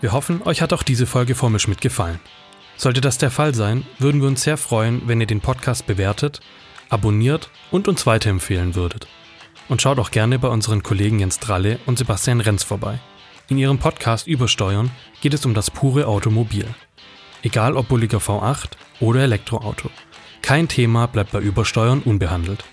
[0.00, 2.20] Wir hoffen, euch hat auch diese Folge Formisch mitgefallen.
[2.80, 6.40] Sollte das der Fall sein, würden wir uns sehr freuen, wenn ihr den Podcast bewertet,
[6.88, 9.06] abonniert und uns weiterempfehlen würdet.
[9.68, 12.98] Und schaut auch gerne bei unseren Kollegen Jens Dralle und Sebastian Renz vorbei.
[13.50, 16.66] In ihrem Podcast Übersteuern geht es um das pure Automobil.
[17.42, 18.70] Egal ob bulliger V8
[19.00, 19.90] oder Elektroauto.
[20.40, 22.64] Kein Thema bleibt bei Übersteuern unbehandelt.